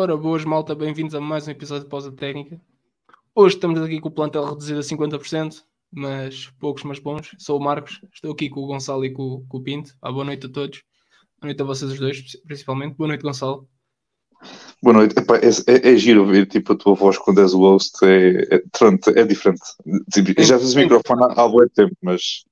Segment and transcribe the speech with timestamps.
[0.00, 2.58] Ora, boas malta, bem-vindos a mais um episódio de Pausa Técnica.
[3.34, 7.36] Hoje estamos aqui com o plantel reduzido a 50%, mas poucos, mas bons.
[7.38, 9.94] Sou o Marcos, estou aqui com o Gonçalo e com, com o Pinto.
[10.00, 10.82] Ah, boa noite a todos.
[11.38, 12.96] Boa noite a vocês os dois, principalmente.
[12.96, 13.68] Boa noite, Gonçalo.
[14.82, 15.18] Boa noite.
[15.18, 18.56] Epá, é, é, é, giro ouvir tipo, a tua voz quando és o host, é,
[18.56, 19.60] é, é diferente.
[20.10, 22.46] Tipo, já fiz o microfone há, há muito tempo, mas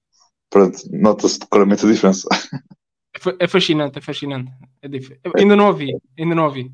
[0.51, 2.29] pronto, nota-se claramente a diferença.
[3.11, 4.53] É, é fascinante, é fascinante.
[4.81, 5.19] É dif...
[5.35, 6.71] Ainda não ouvi, ainda não ouvi.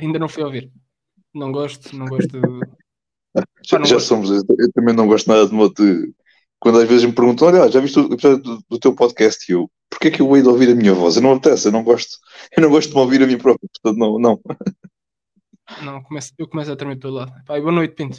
[0.00, 0.70] Ainda não fui ouvir.
[1.34, 2.40] Não gosto, não gosto.
[2.40, 2.40] De...
[3.64, 6.12] Já, já somos, eu também não gosto nada de modo de.
[6.60, 9.50] Quando às vezes me perguntam, olha, já viste o episódio do, do, teu podcast?
[9.50, 11.14] E eu, porquê é que eu hei de ouvir a minha voz?
[11.14, 12.18] Eu não apetece, eu não gosto,
[12.56, 14.18] eu não gosto de me ouvir a mim próprio, portanto, não.
[14.18, 14.40] Não,
[15.84, 17.32] não começo, eu começo a tremer pelo lado.
[17.46, 18.18] Pai, boa noite, Pinto.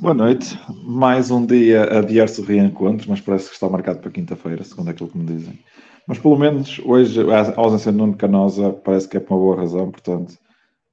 [0.00, 0.58] Boa noite.
[0.84, 4.90] Mais um dia a adiar-se o reencontro, mas parece que está marcado para quinta-feira, segundo
[4.90, 5.58] aquilo que me dizem.
[6.08, 9.56] Mas pelo menos hoje a ausência de Nuno Canosa parece que é por uma boa
[9.56, 10.38] razão, portanto,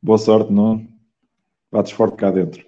[0.03, 0.85] boa sorte, Nuno.
[1.71, 2.65] Bates forte cá dentro.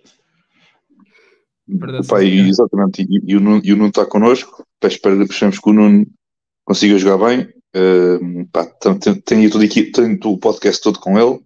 [1.67, 4.65] Verdade, Pá, e, exatamente, e, e, o Nuno, e o Nuno está connosco.
[4.81, 6.07] Esperamos que o Nuno
[6.63, 7.49] consiga jogar bem.
[7.75, 11.41] Uh, pá, tenho, tenho, tudo aqui, tenho o podcast todo com ele.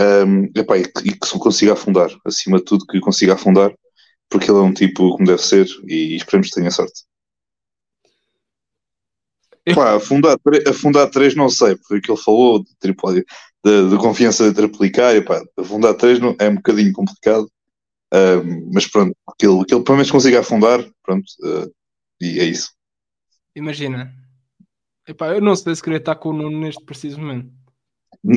[0.00, 3.70] Um, epá, e, que, e que consiga afundar, acima de tudo, que consiga afundar,
[4.30, 7.02] porque ele é um tipo como deve ser e esperemos que tenha sorte.
[9.74, 10.36] Pá, afundar,
[10.68, 13.24] afundar 3 não sei, porque que ele falou de, triplo, de,
[13.90, 17.44] de confiança de triplicar, e pá, afundar 3 não, é um bocadinho complicado,
[18.14, 21.72] uh, mas pronto, que ele, que ele pelo menos consiga afundar, pronto, uh,
[22.20, 22.70] e é isso.
[23.54, 24.12] Imagina,
[25.08, 27.50] Epá, eu não sei se queria estar com o Nuno neste preciso momento.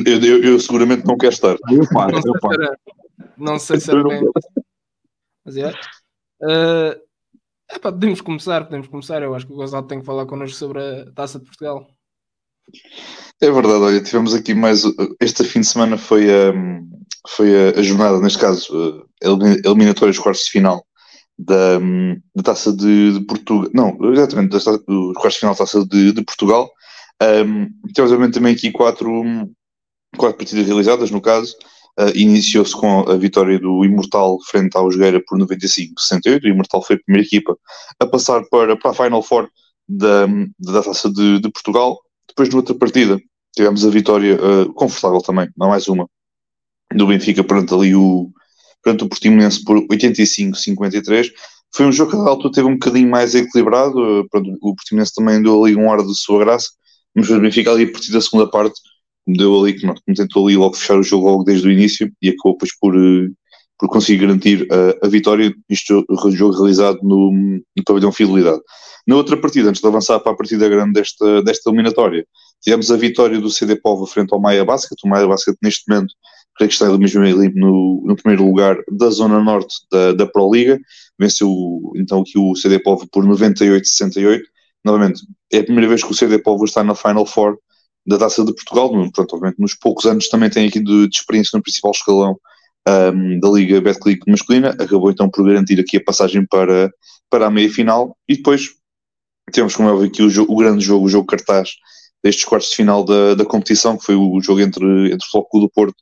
[0.06, 1.56] Eu, eu, eu seguramente não quero estar.
[1.70, 2.76] Eu paro, não, eu paro.
[3.36, 4.22] não sei se era bem.
[5.44, 5.70] Mas é.
[6.40, 6.98] Uh,
[7.74, 9.22] Epá, podemos começar, podemos começar.
[9.22, 11.86] Eu acho que o Gonçalo tem que falar connosco sobre a Taça de Portugal.
[13.40, 14.82] É verdade, olha, tivemos aqui mais.
[15.20, 16.52] Este fim de semana foi a,
[17.28, 19.28] foi a, a jornada, neste caso, a
[19.68, 20.84] eliminatória dos quartos de final
[21.38, 21.78] da,
[22.34, 23.70] da Taça de, de Portugal.
[23.74, 26.70] Não, exatamente, dos quartos de final da Taça de, de Portugal.
[27.22, 29.22] Um, tivemos também aqui quatro,
[30.16, 31.56] quatro partidas realizadas, no caso.
[31.98, 36.44] Uh, Iniciou-se com a vitória do Imortal frente ao Jogueira por 95-68.
[36.44, 37.56] O Imortal foi a primeira equipa
[38.00, 39.48] a passar para, para a Final Four
[39.86, 40.26] da,
[40.58, 41.98] da Taça de, de Portugal.
[42.28, 43.20] Depois, de outra partida,
[43.54, 46.08] tivemos a vitória uh, confortável também, não mais uma,
[46.94, 48.30] do Benfica perante ali o,
[48.82, 51.28] perante o Portimonense por 85-53.
[51.74, 53.98] Foi um jogo que a altura teve um bocadinho mais equilibrado.
[53.98, 56.68] Uh, pronto, o Portimonense também deu ali um ar de sua graça,
[57.14, 58.80] mas o Benfica ali a partir da segunda parte
[59.26, 62.30] deu ali, que me tentou ali logo fechar o jogo logo desde o início e
[62.30, 63.28] acabou depois por, eh,
[63.78, 65.54] por conseguir garantir a, a vitória,
[66.08, 68.60] o jogo realizado no, no pavilhão Fidelidade.
[69.06, 72.24] Na outra partida, antes de avançar para a partida grande desta, desta eliminatória,
[72.62, 74.96] tivemos a vitória do CD Povo frente ao Maia Basket.
[75.04, 76.14] O Maia Basket, neste momento,
[76.56, 80.52] creio que está mesmo ali no, no primeiro lugar da zona norte da, da Pro
[80.52, 80.78] Liga.
[81.18, 81.50] Venceu
[81.96, 84.40] então aqui o CD Povo por 98-68.
[84.84, 85.22] Novamente,
[85.52, 87.58] é a primeira vez que o CD Povo está na Final Four
[88.06, 91.56] da Taça de Portugal, pronto, obviamente nos poucos anos também tem aqui de, de experiência
[91.56, 92.36] no principal escalão
[92.88, 96.90] um, da Liga Betclic masculina, acabou então por garantir aqui a passagem para,
[97.30, 98.16] para a meia-final.
[98.28, 98.70] E depois
[99.52, 101.70] temos como é óbvio aqui o, o, grande jogo, o jogo cartaz
[102.22, 105.60] destes quartos de final da, da competição, que foi o jogo entre, entre o Floco
[105.60, 105.96] do Porto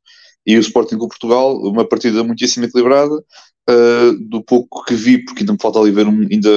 [0.46, 5.42] e o Sporting com Portugal, uma partida muitíssimo equilibrada, uh, do pouco que vi, porque
[5.42, 6.50] ainda me falta ali ver um, ainda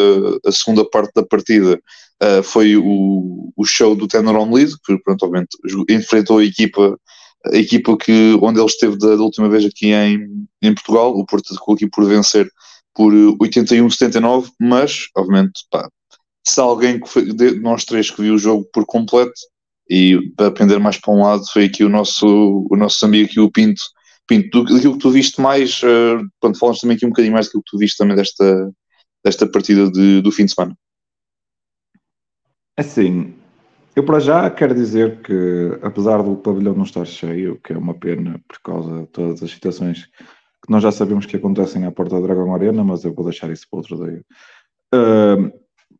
[0.45, 1.79] a segunda parte da partida,
[2.23, 5.57] uh, foi o, o show do Tenor On Lead, que pronto, obviamente,
[5.89, 6.97] enfrentou a equipa,
[7.45, 11.25] a equipa que, onde ele esteve da, da última vez aqui em, em Portugal, o
[11.25, 12.49] Porto ficou aqui por vencer
[12.95, 15.89] por 81-79, mas, obviamente, pá,
[16.45, 19.33] se alguém que foi, de nós três que viu o jogo por completo,
[19.89, 23.39] e para aprender mais para um lado foi aqui o nosso, o nosso amigo aqui,
[23.39, 23.81] o Pinto,
[24.27, 27.63] Pinto, daquilo que tu viste mais, uh, pronto, falamos também aqui um bocadinho mais daquilo
[27.63, 28.71] que tu viste também desta,
[29.23, 30.77] desta partida de, do fim de semana.
[32.77, 33.35] Assim,
[33.95, 37.93] eu para já quero dizer que, apesar do pavilhão não estar cheio, que é uma
[37.93, 42.15] pena por causa de todas as situações que nós já sabemos que acontecem à porta
[42.15, 44.23] da Dragão Arena, mas eu vou deixar isso para outro dia.
[44.95, 45.51] Uh,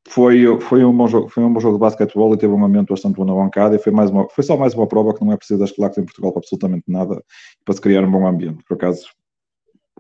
[0.08, 2.90] foi, foi, um bom jogo, foi um bom jogo de basquetebol e teve um momento
[2.90, 5.32] bastante bom na bancada e foi, mais uma, foi só mais uma prova que não
[5.32, 7.24] é preciso das claques em Portugal para absolutamente nada
[7.64, 8.64] para se criar um bom ambiente.
[8.68, 9.06] Por acaso,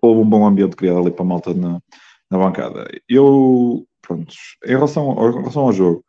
[0.01, 1.79] houve um bom ambiente criado ali para a malta na,
[2.31, 2.87] na bancada.
[3.07, 4.33] Eu, pronto,
[4.65, 6.03] em relação, em relação ao jogo,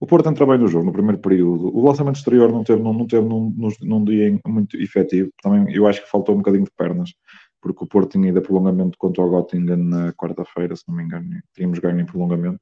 [0.00, 1.76] o Porto entra bem no jogo, no primeiro período.
[1.76, 5.30] O lançamento exterior não teve, não, não teve num, num, num dia muito efetivo.
[5.42, 7.12] Também eu acho que faltou um bocadinho de pernas,
[7.60, 11.04] porque o Porto tinha ido a prolongamento contra o Göttingen na quarta-feira, se não me
[11.04, 11.28] engano.
[11.54, 12.58] Tínhamos ganho em prolongamento.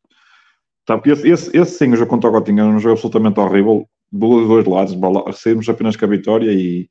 [0.85, 3.89] Tá, esse, esse, esse sim, o jogo contra o Göttingen era um jogo absolutamente horrível,
[4.11, 4.97] dos dois lados.
[5.39, 6.91] Saímos apenas com a vitória e,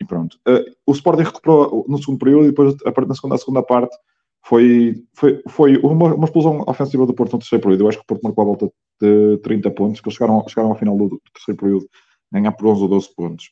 [0.00, 0.38] e pronto.
[0.46, 3.96] Uh, o Sporting recuperou no segundo período e depois, a da segunda, segunda parte,
[4.44, 7.84] foi, foi, foi uma, uma, explosão ofensiva do Porto no terceiro período.
[7.84, 8.70] Eu acho que o Porto marcou a volta
[9.00, 11.88] de 30 pontos, que eles chegaram, chegaram ao final do, terceiro período,
[12.30, 13.50] ganhar por 11 ou 12 pontos.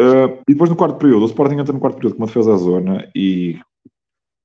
[0.00, 2.54] Uh, e depois no quarto período, o Sporting entra no quarto período com uma defesa
[2.54, 3.58] à zona e,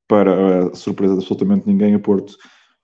[0.08, 2.36] para a surpresa de absolutamente ninguém, o Porto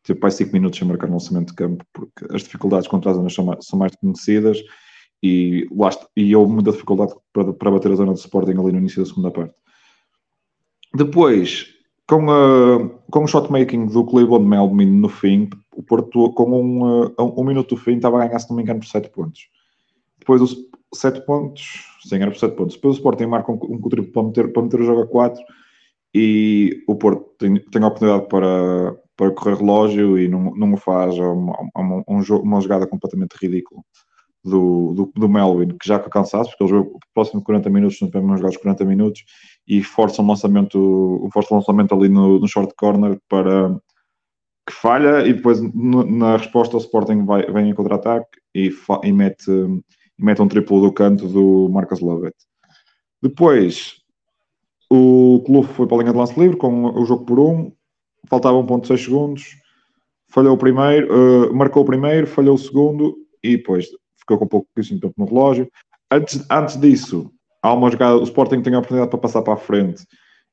[0.04, 3.18] teve mais 5 minutos sem marcar no lançamento de campo, porque as dificuldades contra as
[3.18, 4.60] zonas são mais, são mais conhecidas
[5.24, 8.78] e, lá, e houve muita dificuldade para, para bater a zona do Sporting ali no
[8.78, 9.56] início da segunda parte.
[10.94, 11.75] Depois,
[12.08, 17.34] com, a, com o shot-making do Cleveland Melvin no fim, o Porto, com um, um,
[17.38, 19.50] um, minuto do fim, estava a ganhar, se não me engano, por 7 pontos.
[20.20, 20.56] Depois, os
[20.94, 22.76] 7 pontos, sim, era por 7 pontos.
[22.76, 25.44] Depois o Sporting marca um, um contributo para meter, para meter o jogo a 4
[26.14, 30.78] e o Porto tem, tem a oportunidade para, para correr relógio e não, não o
[30.78, 31.18] faz.
[31.18, 33.82] É uma, uma, uma jogada completamente ridícula
[34.46, 38.00] do, do, do, Melvin, que já com cansaço, porque ele jogou próximo de 40 minutos,
[38.00, 39.24] não tem jogar os 40 minutos,
[39.68, 43.76] e força um lançamento, força lançamento ali no, no short corner para
[44.68, 48.72] que falha, e depois na resposta o Sporting vai, vem em contra-ataque e,
[49.04, 52.36] e, mete, e mete um triplo do canto do Marcos Lovett.
[53.22, 53.96] Depois
[54.90, 57.72] o clube foi para a linha de lance livre com o jogo por um,
[58.28, 59.56] faltava 1.6 segundos,
[60.28, 63.88] falhou o primeiro, uh, marcou o primeiro, falhou o segundo e depois
[64.26, 65.70] ficou com um pouco de tempo no relógio.
[66.12, 67.32] Antes, antes disso,
[67.62, 70.06] há uma jogada, o Sporting tem a oportunidade para passar para a frente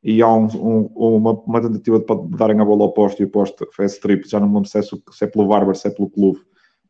[0.02, 3.30] e há um, um, uma, uma, tentativa de darem a bola ao posto e o
[3.30, 5.90] posto faz strip, já não me lembro se é, se é pelo Barber, se é
[5.90, 6.40] pelo clube.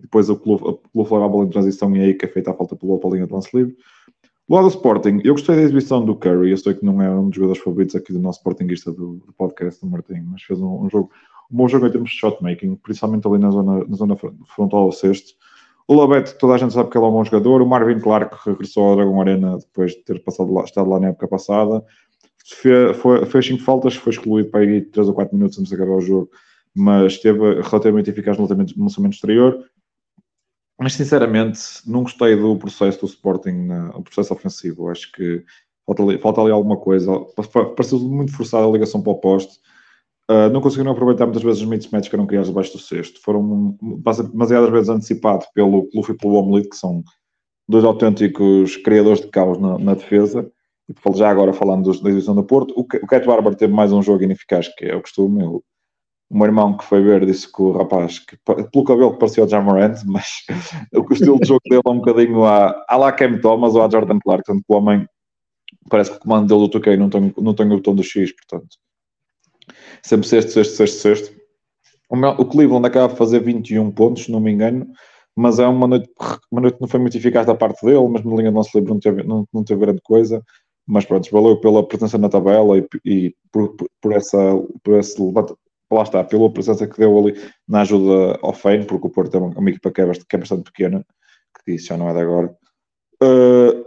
[0.01, 2.29] Depois o clube, o clube leva a bola em transição e é aí que é
[2.29, 3.77] feita a falta pelo para a linha de lance livre.
[4.49, 7.09] Do lado do Sporting, eu gostei da exibição do Curry, eu sei que não é
[7.09, 10.61] um dos jogadores favoritos aqui do nosso Sportingista do, do podcast, do Martim, mas fez
[10.61, 11.11] um, um jogo,
[11.51, 14.93] um bom jogo em termos de shot-making, principalmente ali na zona, na zona frontal ao
[14.93, 15.35] sexto.
[15.89, 17.61] O Lobete, toda a gente sabe que ele é um bom jogador.
[17.61, 21.09] O Marvin Clark regressou ao Dragão Arena depois de ter passado lá, estado lá na
[21.09, 21.85] época passada.
[22.95, 25.97] Foi, fez cinco faltas, foi excluído para aí 3 ou 4 minutos antes de acabar
[25.97, 26.31] o jogo,
[26.75, 29.65] mas esteve relativamente eficaz no lançamento exterior.
[30.79, 34.89] Mas sinceramente, não gostei do processo do Sporting, o processo ofensivo.
[34.89, 35.45] Acho que
[35.87, 37.11] falta ali, falta ali alguma coisa.
[37.77, 39.61] Pareceu muito forçada a ligação para o poste
[40.31, 43.21] Uh, não conseguiram aproveitar muitas vezes os mismatches que eram criados abaixo do sexto.
[43.23, 43.77] Foram
[44.31, 47.03] demasiadas vezes antecipados pelo Luffy e pelo Omelite, que são
[47.69, 50.51] dois autênticos criadores de caos na, na defesa.
[50.89, 53.93] E já agora falando dos, da edição do Porto, o, o Cat Barber teve mais
[53.93, 55.43] um jogo ineficaz, que é o costume.
[55.45, 55.63] O,
[56.31, 59.45] o meu irmão que foi ver disse que o rapaz, que, pelo cabelo que parecia
[59.45, 60.27] o Jamarant, mas
[60.95, 63.91] o estilo de jogo dele é um bocadinho a, a lá Cam Thomas ou a
[63.91, 65.07] Jordan Clark, tanto que o homem
[65.91, 68.33] parece que o comando dele do 2K não tem, não tem o botão do X,
[68.33, 68.77] portanto
[70.03, 71.43] sempre sexto, sexto, sexto, sexto.
[72.39, 74.87] O Cleveland acaba de fazer 21 pontos, se não me engano,
[75.35, 76.11] mas é uma noite,
[76.51, 78.77] uma noite que não foi muito eficaz da parte dele, mas na linha do nosso
[78.77, 80.43] livro não teve, não, não teve grande coisa.
[80.87, 84.39] Mas pronto, valeu pela presença na tabela e, e por, por, essa,
[84.83, 85.17] por esse
[85.91, 87.35] lá está, pela presença que deu ali
[87.69, 90.37] na ajuda ao Fein, porque o Porto é uma, uma equipa que é, bastante, que
[90.37, 91.07] é bastante pequena,
[91.65, 92.57] que isso já não é de agora.
[93.23, 93.82] Uh,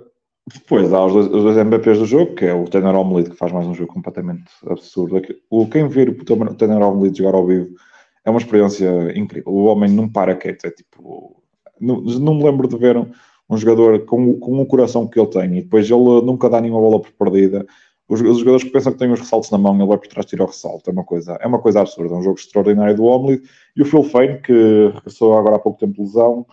[0.53, 3.35] depois há os dois, os dois MVPs do jogo, que é o Tanner Omelite, que
[3.35, 5.19] faz mais um jogo completamente absurdo.
[5.49, 7.75] O, quem ver o Tanner Omelite jogar ao vivo
[8.23, 9.51] é uma experiência incrível.
[9.51, 11.43] O homem não para quieto, é tipo.
[11.81, 13.09] Não, não me lembro de ver um,
[13.49, 16.79] um jogador com, com o coração que ele tem e depois ele nunca dá nenhuma
[16.79, 17.65] bola por perdida.
[18.07, 20.27] Os, os, jogadores que pensam que têm os ressaltos na mão, ele vai por trás
[20.27, 20.87] tirar o ressalto.
[20.87, 22.13] É uma coisa, é uma coisa absurda.
[22.13, 23.49] É um jogo extraordinário do Omelite.
[23.75, 26.45] E o Phil Fane, que regressou agora há pouco tempo de lesão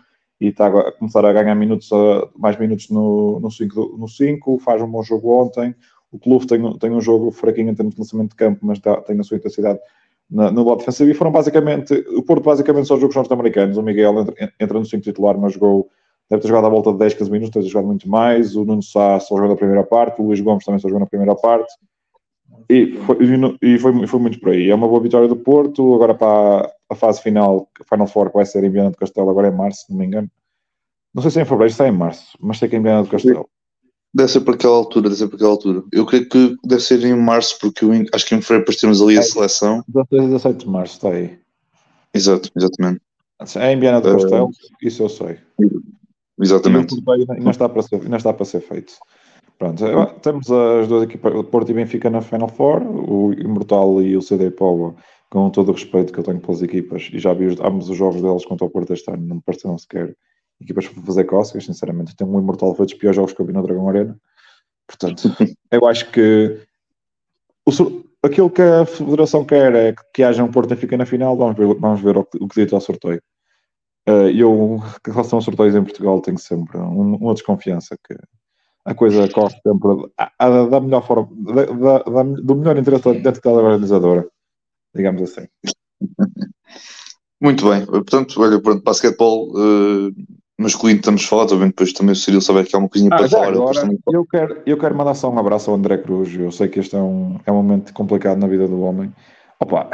[0.43, 1.89] e está a começar a ganhar minutos,
[2.37, 5.73] mais minutos no 5, no cinco, faz um bom jogo ontem.
[6.11, 9.01] O clube tem, tem um jogo fraquinho em termos de lançamento de campo, mas dá,
[9.03, 9.79] tem a sua intensidade
[10.29, 11.13] na, no lado defensivo.
[11.13, 13.77] E foram basicamente, o Porto basicamente só jogos norte-americanos.
[13.77, 15.89] O Miguel entra, entra no 5 titular, mas jogou,
[16.29, 18.57] deve ter jogado à volta de 10, 15 minutos, deve ter jogado muito mais.
[18.57, 21.07] O Nuno Sá só jogou na primeira parte, o Luís Gomes também só jogou na
[21.07, 21.73] primeira parte.
[22.69, 23.17] E foi,
[23.63, 24.71] e foi, foi muito por aí.
[24.71, 25.95] É uma boa vitória do Porto.
[25.95, 29.49] Agora para a fase final, Final Four, que vai ser em Viana do Castelo, agora
[29.49, 30.31] é março, se não me engano.
[31.15, 32.83] Não sei se é em fevereiro, se é em março, mas sei que é em
[32.83, 33.49] Viana do Castelo.
[34.15, 35.83] Deve ser por aquela altura, deve ser por aquela altura.
[35.91, 39.01] Eu creio que deve ser em março, porque eu acho que em fevereiro depois temos
[39.01, 39.83] ali a é, seleção.
[39.89, 41.39] 16 e 17 de março, está aí.
[42.15, 43.01] Exato, exatamente.
[43.57, 44.51] É em Viana do Castelo,
[44.83, 45.39] isso eu sei.
[46.41, 46.95] Exatamente.
[46.95, 48.95] E não está para ser, não está para ser feito.
[49.63, 49.85] Pronto,
[50.23, 54.51] temos as duas equipas, Porto e Benfica na Final Four, o Imortal e o CD
[54.51, 54.93] Power,
[55.31, 57.97] com todo o respeito que eu tenho pelas equipas, e já vi os, ambos os
[57.97, 60.17] jogos deles contra o Porto este ano, não me pareceram sequer
[60.61, 62.17] equipas para fazer cócegas, sinceramente.
[62.17, 64.19] Tem um Imortal foi dos piores jogos que eu vi no Dragão Arena.
[64.85, 65.31] Portanto,
[65.71, 66.59] eu acho que
[67.65, 67.71] o,
[68.21, 71.37] aquilo que a Federação quer é que, que haja um Porto Benfica na final.
[71.37, 73.23] Vamos ver, vamos ver o, o que diz ao sorteio.
[74.09, 78.17] Uh, eu, em relação a sorteios em Portugal, tenho sempre uma desconfiança que
[78.85, 83.41] a coisa corre sempre a, a, da melhor forma, da, da, do melhor interesse dentro
[83.43, 84.27] da organizadora,
[84.95, 85.47] digamos assim.
[87.41, 90.13] Muito bem, portanto, olha, pronto, basquetebol uh,
[90.59, 93.29] masculino estamos falados, obviamente depois também o Cirilo souber que há uma coisinha ah, para
[93.29, 93.49] falar.
[93.49, 93.99] Agora, também...
[94.13, 96.97] eu, quero, eu quero mandar só um abraço ao André Cruz, eu sei que este
[96.97, 99.13] é um, é um momento complicado na vida do homem.
[99.61, 99.91] Opa,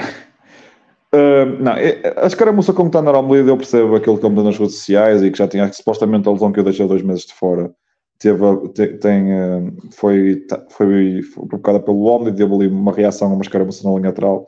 [1.14, 4.76] Uh, não, a escaramuça como está na Aromlida, eu percebo aquilo que ele nas redes
[4.76, 7.72] sociais e que já tinha supostamente a lesão que eu deixei dois meses de fora.
[8.18, 8.68] Teve,
[9.00, 13.96] tem, uh, foi, foi, foi provocada pelo homem, teve ali uma reação uma escaramuça na
[13.96, 14.46] linha lateral.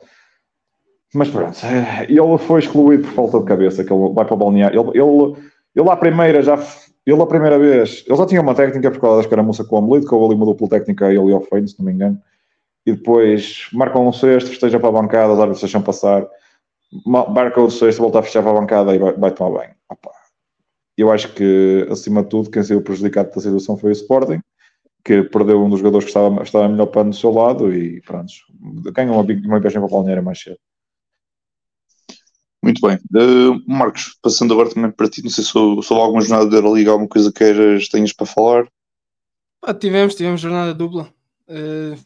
[1.13, 4.37] Mas pronto, eh, ele foi excluído por falta de cabeça, que ele vai para o
[4.37, 4.79] balneário.
[4.79, 5.35] Ele, ele,
[5.75, 6.57] ele à primeira já.
[7.05, 9.79] Ele a primeira vez, ele já tinha uma técnica por causa da escaramuça com o
[9.79, 12.19] Amelito, que houve ali uma dupla técnica ele e ao Feino, se não me engano.
[12.85, 16.27] E depois marcam um sexto, esteja para a bancada, os árbitros deixam passar
[17.05, 19.75] marca o sexto, volta a fechar para a bancada e vai, vai tomar banho.
[19.89, 20.20] Opa.
[21.01, 24.39] Eu acho que, acima de tudo, quem saiu prejudicado da situação foi o Sporting,
[25.03, 28.31] que perdeu um dos jogadores que estava, estava melhor para do seu lado e pronto,
[28.93, 30.59] ganhou uma, uma viagem para a Palmeira mais cedo.
[32.63, 32.97] Muito bem.
[32.97, 36.91] Uh, Marcos, passando agora também para ti, não sei se houve alguma jornada da Euroliga,
[36.91, 38.67] alguma coisa que queiras, tenhas para falar.
[39.63, 41.11] Ah, tivemos, tivemos jornada dupla.
[41.49, 41.97] Uh,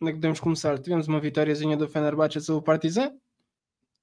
[0.00, 0.78] onde é que podemos começar?
[0.78, 3.10] Tivemos uma vitóriazinha do Fenerbahçe sobre o Partizan,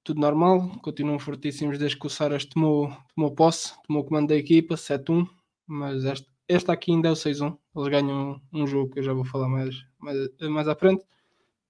[0.04, 4.74] tudo normal, continuam fortíssimos desde que o Saras tomou, tomou posse, tomou comando da equipa,
[4.74, 5.28] 7-1,
[5.66, 9.12] mas esta, esta aqui ainda é o 6-1, eles ganham um, jogo que eu já
[9.12, 11.04] vou falar mais, mais, mais à frente.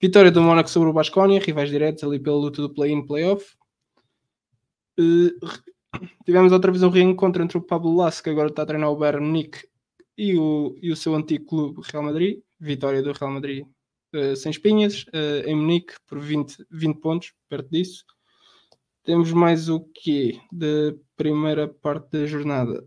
[0.01, 3.55] Vitória do Mónaco sobre o Basconia, rivais diretos ali pela luta do play-in play-off.
[4.99, 5.31] Uh,
[6.25, 8.97] tivemos outra vez um reencontro entre o Pablo Lasso, que agora está a treinar o
[8.97, 9.67] Bayern Munique,
[10.17, 12.41] e o, e o seu antigo clube Real Madrid.
[12.59, 13.67] Vitória do Real Madrid
[14.15, 18.05] uh, sem espinhas, uh, em Munique por 20, 20 pontos, perto disso.
[19.05, 22.87] Temos mais o que da primeira parte da jornada?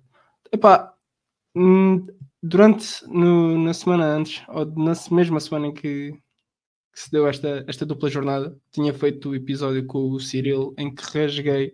[0.52, 0.94] Epá,
[1.56, 2.08] hum,
[2.42, 7.66] durante no, na semana antes, ou na mesma semana em que, que, se deu esta,
[7.68, 11.74] esta dupla jornada, tinha feito o episódio com o Cyril em que rasguei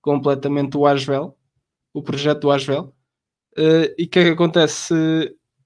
[0.00, 1.36] completamente o Asvel,
[1.92, 2.94] o projeto do Asvel.
[3.56, 4.94] Uh, e o que é que acontece?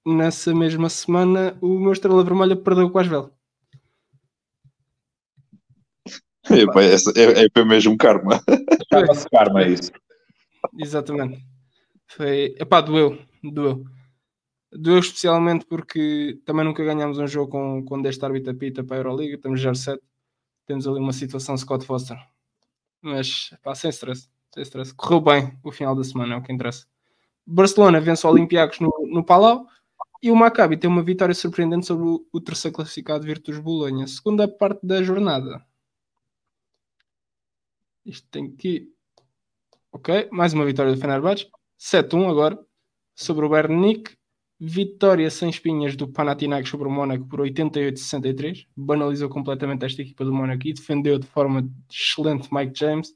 [0.05, 3.33] Nessa mesma semana, o meu Estrela Vermelha perdeu com o Asvel.
[6.49, 8.41] É, é, é, mesmo karma.
[8.91, 9.91] Chama-se karma, é isso.
[10.77, 11.45] Exatamente.
[12.07, 12.55] Foi.
[12.59, 13.17] Epá, doeu.
[13.43, 13.83] Doeu.
[14.71, 18.99] Doeu especialmente porque também nunca ganhámos um jogo com, com 10 árbitro pita para a
[18.99, 19.35] Euroliga.
[19.35, 20.01] Estamos já 7.
[20.65, 22.17] Temos ali uma situação Scott Foster.
[23.01, 24.29] Mas, pá, sem stress.
[24.53, 24.93] Sem stress.
[24.93, 26.85] Correu bem o final da semana, é o que interessa.
[27.45, 29.65] Barcelona vence o Olympiacos no, no Palau.
[30.21, 34.05] E o Maccabi tem uma vitória surpreendente sobre o, o terceiro classificado Virtus Bolonha.
[34.05, 35.65] Segunda parte da jornada.
[38.09, 38.87] Isto tem que.
[39.91, 41.47] Ok, mais uma vitória do Fenerbahçe.
[41.79, 42.59] 7-1 agora.
[43.15, 44.17] Sobre o Bernic.
[44.59, 48.67] Vitória sem espinhas do Panathinaikos sobre o Mónaco por 88-63.
[48.75, 53.13] Banalizou completamente esta equipa do Mónaco e defendeu de forma excelente Mike James.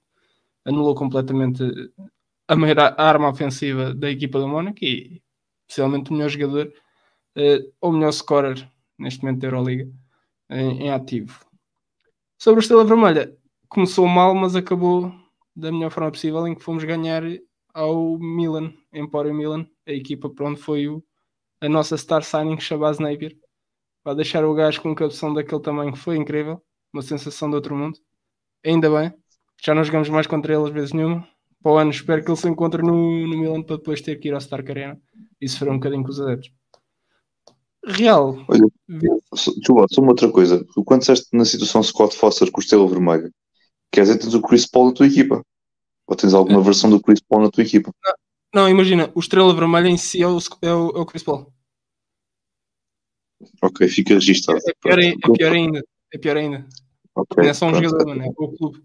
[0.63, 1.63] Anulou completamente
[2.47, 5.21] a maior arma ofensiva da equipa do Mónaco e
[5.67, 6.73] especialmente o melhor jogador
[7.37, 9.91] uh, ou melhor scorer neste momento da Euroliga
[10.49, 11.45] em, em ativo.
[12.37, 13.35] Sobre o Estrela Vermelha,
[13.73, 15.11] começou mal, mas acabou
[15.55, 17.23] da melhor forma possível, em que fomos ganhar
[17.73, 21.03] ao Milan, Empório Milan, a equipa para onde foi o,
[21.59, 23.35] a nossa star signing, Shabazz Napier.
[24.03, 26.61] Para deixar o gajo com um cabeção daquele tamanho foi incrível,
[26.93, 27.97] uma sensação de outro mundo.
[28.63, 29.13] Ainda bem,
[29.63, 31.27] já não jogamos mais contra ele às vezes nenhuma.
[31.61, 34.27] Para o ano espero que ele se encontre no, no Milan para depois ter que
[34.27, 34.99] ir ao Stark Arena
[35.41, 36.51] e sofrer um bocadinho com os adeptos.
[37.85, 38.37] Real.
[38.47, 38.65] Olha,
[39.57, 40.63] desculpa, só uma outra coisa.
[40.85, 43.31] Quando disseste na situação Scott Foster com o Estrela Vermelho,
[43.93, 45.45] Quer dizer, tens o Chris Paul na tua equipa.
[46.07, 46.63] Ou tens alguma é.
[46.63, 47.91] versão do Chris Paul na tua equipa.
[48.51, 51.21] Não, não, imagina, o Estrela Vermelha em si é o, é o, é o Chris
[51.21, 51.53] Paul.
[53.61, 54.57] Ok, fica registado.
[54.67, 55.83] É, pior, é pior ainda.
[56.11, 56.67] É pior ainda.
[57.15, 57.83] Okay, é só um pronto.
[57.83, 58.83] jogador, mano, é o clube.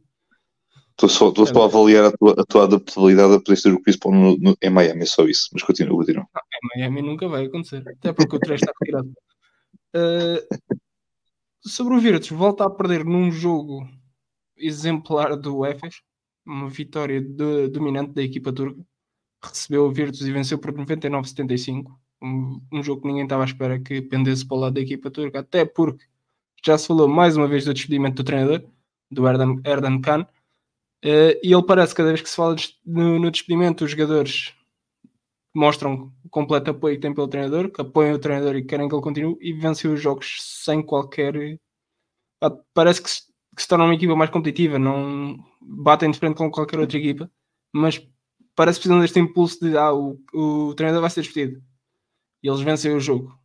[0.90, 3.80] Estou só, estou só a avaliar a tua, a tua adaptabilidade a poder ter o
[3.80, 5.48] Chris Paul no, no, em Miami, é só isso.
[5.54, 6.26] Mas continua, continua.
[6.34, 7.82] Não, em Miami nunca vai acontecer.
[7.88, 9.10] Até porque o 3 está retirado.
[9.96, 10.80] Uh,
[11.66, 13.88] sobre o Virtus, volta a perder num jogo
[14.58, 16.02] exemplar do Efes,
[16.46, 18.80] uma vitória de, dominante da equipa turca.
[19.42, 21.86] Recebeu o Virtus e venceu por 99-75.
[22.20, 25.10] Um, um, jogo que ninguém estava à espera que pendesse para o lado da equipa
[25.10, 26.04] turca, até porque
[26.64, 28.64] já se falou mais uma vez do despedimento do treinador,
[29.10, 33.30] do Erdan, Erdan Khan, uh, e ele parece cada vez que se fala no, no
[33.30, 34.52] despedimento, os jogadores
[35.54, 38.94] mostram o completo apoio que têm pelo treinador, que apoiam o treinador e querem que
[38.94, 41.58] ele continue, e vencem os jogos sem qualquer.
[42.74, 43.10] Parece que
[43.58, 47.28] que se tornam uma equipa mais competitiva, não batem de frente com qualquer outra equipa,
[47.72, 47.98] mas
[48.54, 51.60] parece que precisam deste impulso de ah, o, o treinador vai ser despedido.
[52.40, 53.36] E eles vencem o jogo.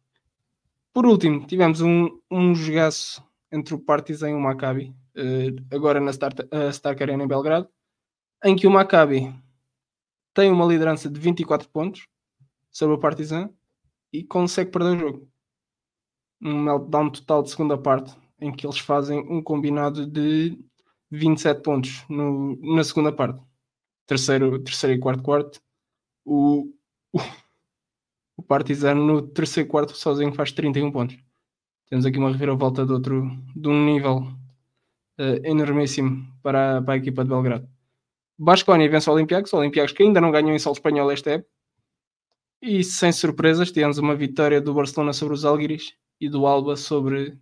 [0.93, 6.11] Por último, tivemos um, um jogaço entre o Partizan e o Maccabi, uh, agora na
[6.11, 7.67] Start, uh, Stark Arena em Belgrado,
[8.45, 9.33] em que o Maccabi
[10.31, 12.07] tem uma liderança de 24 pontos
[12.71, 13.49] sobre o Partizan
[14.11, 15.27] e consegue perder o jogo.
[16.39, 20.57] Um meltdown total de segunda parte, em que eles fazem um combinado de
[21.09, 23.41] 27 pontos no, na segunda parte.
[24.05, 25.61] Terceiro, terceiro e quarto quarto.
[26.25, 26.69] O,
[27.13, 27.19] o,
[28.37, 31.17] o Partizan no terceiro quarto sozinho faz 31 pontos.
[31.87, 34.17] Temos aqui uma reviravolta de outro de um nível
[35.19, 37.69] uh, enormíssimo para, para a equipa de Belgrado.
[38.37, 41.49] Basconia vence o Olympiacos, o Olympiacos que ainda não ganhou em solo espanhol esta época.
[42.61, 47.37] E sem surpresas, tivemos uma vitória do Barcelona sobre os Algiris e do Alba sobre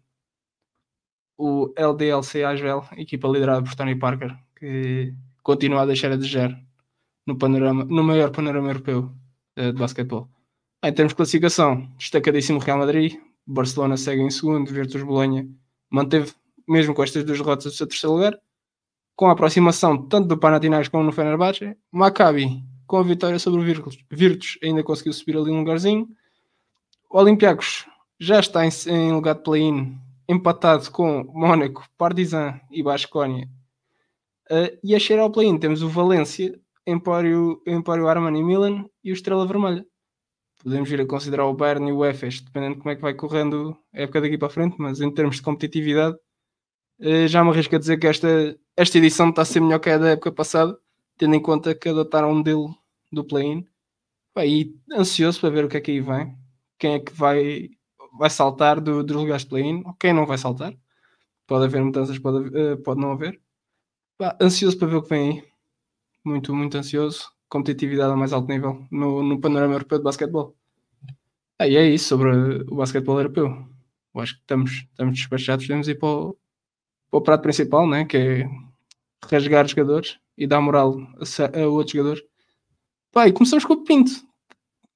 [1.42, 6.56] o LDLC Asvel, equipa liderada por Tony Parker, que continua a deixar a desejar
[7.26, 9.12] no, panorama, no maior panorama europeu
[9.58, 10.30] uh, de basquetebol.
[10.84, 15.48] Em termos de classificação, destacadíssimo Real Madrid, Barcelona segue em segundo, Virtus Bolonha
[15.90, 16.32] manteve,
[16.68, 18.38] mesmo com estas duas derrotas, o seu terceiro lugar,
[19.16, 21.76] com a aproximação tanto do Panathinaikos como no Fenerbahçe.
[21.92, 26.08] Maccabi, com a vitória sobre o Virtus, Virtus ainda conseguiu subir ali um lugarzinho.
[27.10, 27.88] O Olympiacos
[28.20, 30.00] já está em, em lugar de play-in,
[30.32, 33.48] empatado com Mónaco, Partizan e Basconia.
[34.50, 39.14] Uh, e a cheirar ao play-in temos o Valência, Empório, Empório Armani Milan e o
[39.14, 39.86] Estrela Vermelha
[40.64, 43.14] podemos vir a considerar o Bayern e o Efes, dependendo de como é que vai
[43.14, 46.18] correndo a época daqui para frente, mas em termos de competitividade,
[47.00, 49.90] eh, já me arrisco a dizer que esta, esta edição está a ser melhor que
[49.90, 50.78] a da época passada,
[51.18, 52.76] tendo em conta que adotaram um modelo
[53.12, 53.66] do play-in.
[54.38, 56.36] E ansioso para ver o que é que aí vem,
[56.80, 57.70] quem é que vai,
[58.18, 60.74] vai saltar do, dos lugares de play-in, quem não vai saltar.
[61.48, 63.42] Pode haver mudanças, pode, eh, pode não haver.
[64.42, 65.52] ansioso para ver o que vem aí.
[66.26, 70.56] Muito, muito ansioso competitividade a mais alto nível no, no panorama europeu de basquetebol.
[71.60, 72.30] Ah, e é isso sobre
[72.64, 73.48] o basquetebol europeu.
[74.16, 76.38] Eu acho que estamos, estamos despachados, temos ir para o,
[77.12, 78.06] para o prato principal, né?
[78.06, 78.50] que é
[79.30, 82.24] rasgar jogadores e dar moral a, a outros jogadores.
[83.12, 84.12] Pá, e começamos com o Pinto.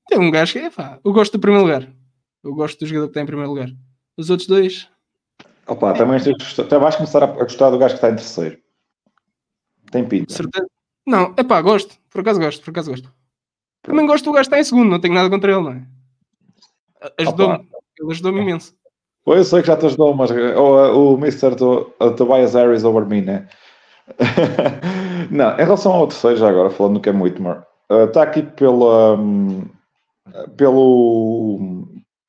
[0.07, 1.93] Tem um gajo que é, pá, eu gosto do primeiro lugar.
[2.45, 3.69] Eu gosto do jogador que está em primeiro lugar.
[4.15, 4.87] Os outros dois.
[5.65, 8.59] Opa, também, também vais começar a gostar do gajo que está em terceiro.
[9.91, 10.31] Tem pinto.
[10.31, 10.67] Certeza.
[11.07, 11.95] Não, é pá, gosto.
[12.11, 13.11] Por acaso gosto, por acaso gosto.
[13.81, 15.87] Também gosto do gajo estar em segundo, não tenho nada contra ele, não é?
[17.17, 17.67] Ajudou-me.
[17.99, 18.75] Ele ajudou-me imenso.
[19.25, 21.55] Eu sei que já te ajudou, mas o, o Mr.
[22.15, 23.47] Tobias Harris over me, né?
[25.31, 29.67] não, em relação ao terceiro, já agora, falando do Cam Whitmer, está aqui pela, um,
[30.55, 31.87] pelo,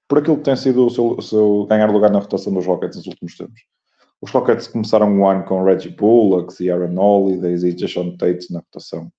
[0.09, 3.07] por aquilo que tem sido o seu, seu, ganhar lugar na rotação dos Rockets nos
[3.07, 3.61] últimos tempos.
[4.21, 8.61] Os Rockets começaram o ano com Reggie Bullock e Aaron Holiday e Jason Tate na
[8.61, 9.11] rotação.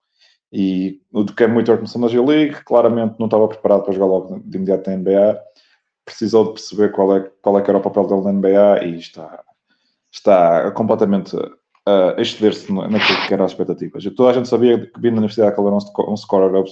[0.52, 4.40] E o que é muito começou na G-League, claramente não estava preparado para jogar logo
[4.40, 5.40] de imediato na NBA.
[6.06, 8.98] Precisou de perceber qual é, qual é que era o papel dele na NBA e
[8.98, 9.44] está,
[10.12, 11.36] está completamente
[11.86, 14.04] a exceder-se naquilo que eram as expectativas.
[14.16, 15.78] Toda a gente sabia que vindo na Universidade que ele era
[16.10, 16.66] um scorer,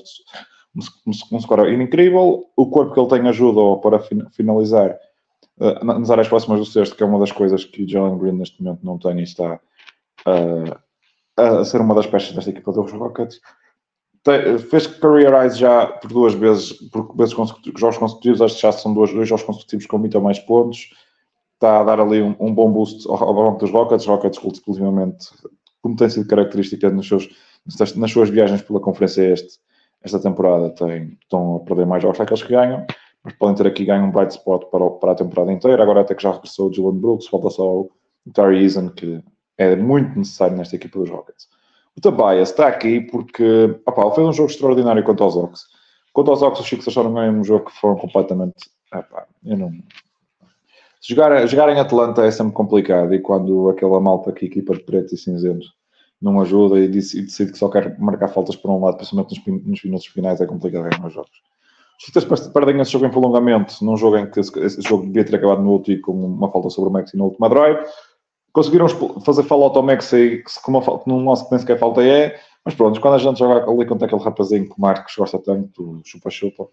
[0.76, 2.46] um, um scorer incrível.
[2.56, 4.00] O corpo que ele tem ajuda para
[4.32, 4.98] finalizar
[5.60, 8.34] uh, nas áreas próximas do sexto, que é uma das coisas que o Jalen Green
[8.34, 9.60] neste momento não tem e está
[10.28, 10.80] uh,
[11.38, 13.40] a ser uma das peças desta equipa dos Rockets.
[14.24, 18.62] Tem, fez career eyes já por duas vezes, por vezes consecutivos, jogos consecutivos, acho que
[18.62, 20.90] já são dois, dois jogos consecutivos com muito mais pontos.
[21.54, 24.06] Está a dar ali um, um bom boost ao, banco dos Rockets.
[24.06, 25.28] Rockets, exclusivamente,
[25.82, 27.30] como tem sido característica nos seus,
[27.96, 29.60] nas suas viagens pela conferência este,
[30.06, 32.86] esta temporada, tem, estão a perder mais jogos aqueles que ganham
[33.26, 35.82] mas podem ter aqui ganho um bright spot para, para a temporada inteira.
[35.82, 37.92] Agora até que já regressou o Dylan Brooks, falta só o
[38.32, 39.20] Terry Eason, que
[39.58, 41.48] é muito necessário nesta equipa dos Rockets.
[41.98, 45.64] O Tobias está aqui porque opa, fez um jogo extraordinário contra os Ox.
[46.14, 48.70] Quanto aos Ox, os Chicos acharam ganhar um jogo que foram completamente.
[48.94, 49.72] Opa, eu não.
[51.02, 55.16] Jogar, jogar em Atlanta é sempre complicado e quando aquela malta aqui, equipa de preto
[55.16, 55.66] e cinzento,
[56.22, 59.84] não ajuda e decide, que só quer marcar faltas por um lado, principalmente nos, nos
[59.84, 61.32] minutos finais, é complicado ganhar os jogos.
[61.98, 65.36] Os Chiefs perdem esse jogo em prolongamento, num jogo em que esse, jogo devia ter
[65.36, 67.86] acabado no último com uma falta sobre o Maxi na última drive.
[68.52, 68.88] Conseguiram
[69.22, 73.00] fazer falta ao Maxi com uma num lance que nem sequer falta é, mas pronto,
[73.00, 76.68] quando a gente joga ali contra aquele rapazinho que o Marcos gosta tanto, chupa-chupa,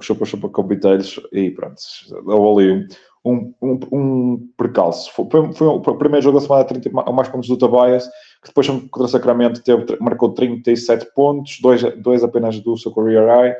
[0.00, 1.80] chupa-chupa com biteiros, e pronto,
[2.26, 2.88] houve ali
[3.24, 5.12] um, um, um percalço.
[5.12, 8.06] Foi, foi, o primeiro jogo da semana 30 mais pontos do Tobias,
[8.42, 13.26] que depois contra o Sacramento teve, marcou 37 pontos, dois, dois apenas do seu career
[13.26, 13.56] high,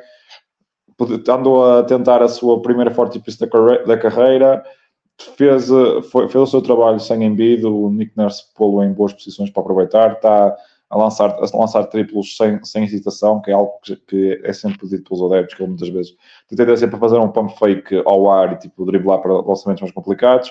[1.29, 3.47] andou a tentar a sua primeira forte pista
[3.85, 4.63] da carreira,
[5.37, 5.69] fez,
[6.11, 9.61] foi, fez o seu trabalho sem Embiid, o Nick Nurse pô-lo em boas posições para
[9.61, 10.55] aproveitar, está
[10.89, 14.79] a lançar, a lançar triplos sem, sem hesitação, que é algo que, que é sempre
[14.79, 16.15] pedido pelos adeptos, que ele muitas vezes
[16.47, 20.49] tendência para fazer um pump fake ao ar e tipo driblar para lançamentos mais complicados.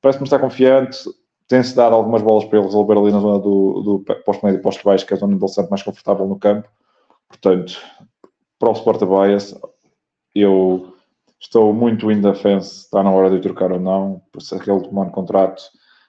[0.00, 0.98] Parece-me estar confiante,
[1.46, 4.62] tem-se dado algumas bolas para ele resolver ali na zona do, do posto médio e
[4.62, 6.68] posto baixo, que é a zona onde ele se sente mais confortável no campo.
[7.28, 7.78] Portanto,
[8.58, 9.54] para o Sport Bias,
[10.34, 10.94] eu
[11.38, 15.06] estou muito in defense, está na hora de trocar ou não, por se ele tomar
[15.06, 15.62] um contrato,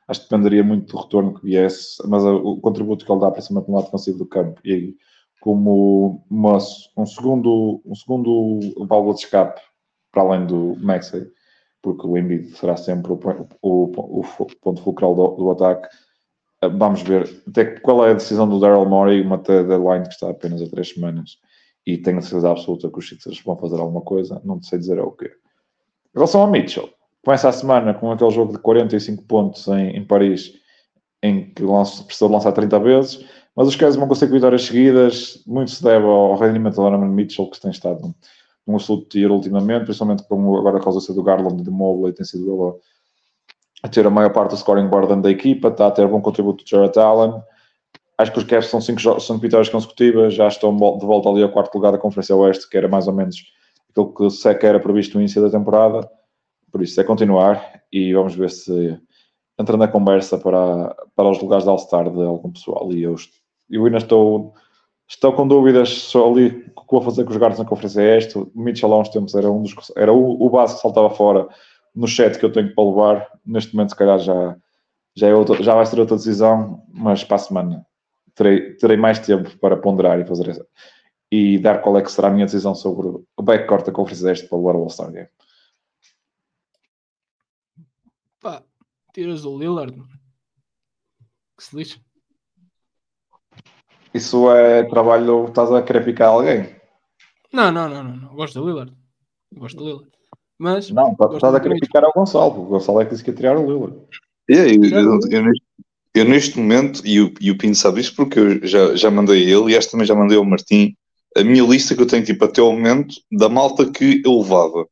[0.08, 3.68] acho que dependeria muito do retorno que viesse, mas o contributo que ele dá, principalmente
[3.68, 4.96] no lado defensivo do campo, e
[5.42, 6.58] como uma,
[6.98, 9.62] um segundo, um segundo válvula de escape
[10.12, 11.28] para além do Maxey,
[11.82, 13.20] porque o Embiid será sempre o,
[13.62, 15.88] o, o, o ponto fulcral do, do, ataque.
[16.62, 20.62] Vamos ver até qual é a decisão do Daryl Morey, uma deadline que está apenas
[20.62, 21.38] a três semanas
[21.86, 24.98] e tenho a certeza absoluta que os Sixers vão fazer alguma coisa, não sei dizer
[24.98, 25.28] é o quê.
[25.28, 26.90] Em relação ao Mitchell,
[27.28, 30.54] começa a semana com aquele jogo de 45 pontos em, em Paris,
[31.22, 31.62] em que
[32.06, 36.38] precisou lançar 30 vezes, mas os Cavs vão conseguir vitórias seguidas, muito se deve ao
[36.38, 38.16] rendimento do Donovan Mitchell, que tem estado
[38.66, 42.50] num absoluto tiro ultimamente, principalmente como agora a causa do Garland de Mobley, tem sido
[42.50, 42.80] ele
[43.84, 46.64] a ter a maior parte do scoring board da equipa, está a ter bom contributo
[46.64, 47.34] de Jarrett Allen,
[48.18, 51.52] Acho que os Cavs são cinco, cinco vitórias consecutivas, já estão de volta ali ao
[51.52, 53.36] quarto lugar da Conferência Oeste, que era mais ou menos
[53.90, 56.10] aquilo que seca era previsto no início da temporada.
[56.72, 59.00] Por isso é continuar e vamos ver se
[59.60, 62.92] entra na conversa para, para os lugares de All-Star de algum pessoal.
[62.92, 63.16] E eu,
[63.70, 64.54] eu ainda estou,
[65.08, 68.38] estou com dúvidas só ali o que vou fazer com os gatos na Conferência Este.
[68.38, 71.48] O Mitchell há uns tempos era, um dos, era o, o base que saltava fora
[71.96, 73.40] no chat que eu tenho para levar.
[73.46, 74.56] Neste momento, se calhar, já,
[75.16, 77.86] já, é já vai ser outra decisão, mas para a semana
[78.38, 80.66] terei, terei mais tempo para ponderar e fazer essa,
[81.32, 84.48] e dar qual é que será a minha decisão sobre o backcourt da Conferência Este
[84.48, 85.28] para levar o All-Star Game.
[88.40, 88.64] Pá,
[89.18, 89.94] tiras o Lillard.
[91.58, 92.00] Que se lixe.
[94.14, 96.76] Isso é trabalho, estás a querer picar alguém?
[97.52, 98.36] Não, não, não, não, não.
[98.36, 98.94] Gosto do Lillard.
[99.56, 100.12] Gosto do Lillard.
[100.60, 100.92] Mas.
[100.92, 102.62] Não, estás a querer picar ao Gonçalo.
[102.62, 103.98] O Gonçalo é que disse que ia tirar o Lillard.
[104.50, 105.52] Yeah, eu, eu, eu,
[106.14, 109.44] eu neste momento, e o, e o Pino sabe isso porque eu já, já mandei
[109.44, 110.96] a ele e esta também já mandei ao Martim,
[111.36, 114.88] a minha lista que eu tenho tipo até ao momento da malta que eu levava.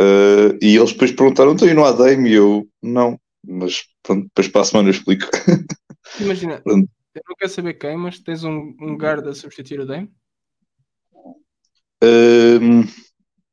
[0.00, 2.30] Uh, e eles depois perguntaram, então e não há Dame?
[2.30, 5.26] E eu, não, mas pronto, depois para a semana eu explico.
[6.20, 6.88] Imagina, pronto.
[7.14, 10.10] eu não quero saber quem, mas tens um, um guarda a substituir o Dame?
[12.02, 12.82] Uh,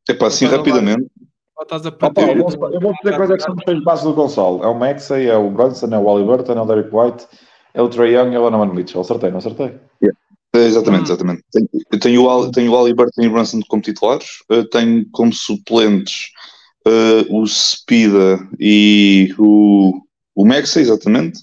[0.10, 1.06] é pá, assim rapidamente.
[1.62, 4.14] estás a eu, vou, eu vou dizer quais é que são os três bases do
[4.14, 4.64] Gonçalo.
[4.64, 7.28] É o Maxey, é o Brunson, é o Wally Burton, é o Derek White,
[7.74, 9.02] é o Trey Young e é o Donovan Mitchell.
[9.02, 9.78] Acertei, não acertei?
[10.02, 10.20] Yeah.
[10.56, 11.06] É, exatamente, hum.
[11.06, 11.44] exatamente.
[11.52, 11.68] Tenho,
[12.00, 14.40] tenho o, tenho o Ali Burton e o Brunson como titulares,
[14.72, 16.32] tenho como suplentes
[16.88, 20.02] uh, o Spida e o,
[20.36, 21.40] o Maxey, exatamente.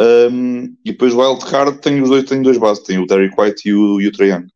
[0.00, 3.68] Um, e depois o Wildcard tenho os dois, tenho dois bases, tenho o Derek White
[3.68, 4.46] e o, e o Trey Young.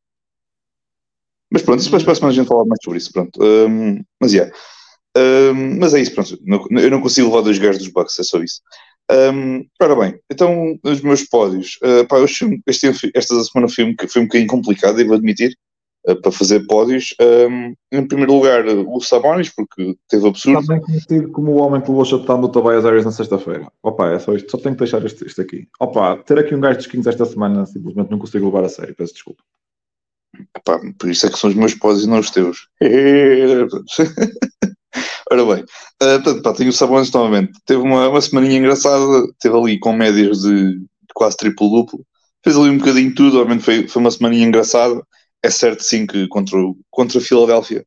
[1.50, 3.12] Mas pronto, isso depois para a semana a gente falar mais sobre isso.
[3.12, 3.40] Pronto.
[3.42, 4.52] Um, mas yeah.
[5.16, 6.38] Um, mas é isso, pronto.
[6.70, 8.61] eu não consigo levar dois gajos dos Bucks, é só isso.
[9.11, 11.78] Um, ora bem, então os meus pódios.
[11.83, 15.57] Uh, pá, este, esta semana foi um, foi um bocadinho complicado, devo admitir,
[16.14, 17.14] para fazer pódios.
[17.21, 20.66] Um, em primeiro lugar, o Sabonis, porque teve absurdo.
[20.66, 23.71] Também conhecido como o homem que levou o Tobias Harris na sexta-feira.
[23.83, 25.68] Opa, é só isto, só tenho que deixar isto, isto aqui.
[25.81, 28.94] Opa, ter aqui um gajo de skins esta semana simplesmente não consigo levar a sério,
[28.97, 29.42] peço desculpa.
[30.57, 32.68] Epá, por isso é que são os meus pódios e não os teus.
[35.31, 37.53] Ora bem, uh, portanto, pá, tenho o Sabonis novamente.
[37.66, 40.81] Teve uma, uma semaninha engraçada, teve ali com médias de
[41.14, 42.05] quase triplo-duplo.
[42.42, 45.03] Fez ali um bocadinho tudo, obviamente foi, foi uma semaninha engraçada.
[45.42, 46.59] É certo, sim, que contra,
[46.90, 47.85] contra a Filadélfia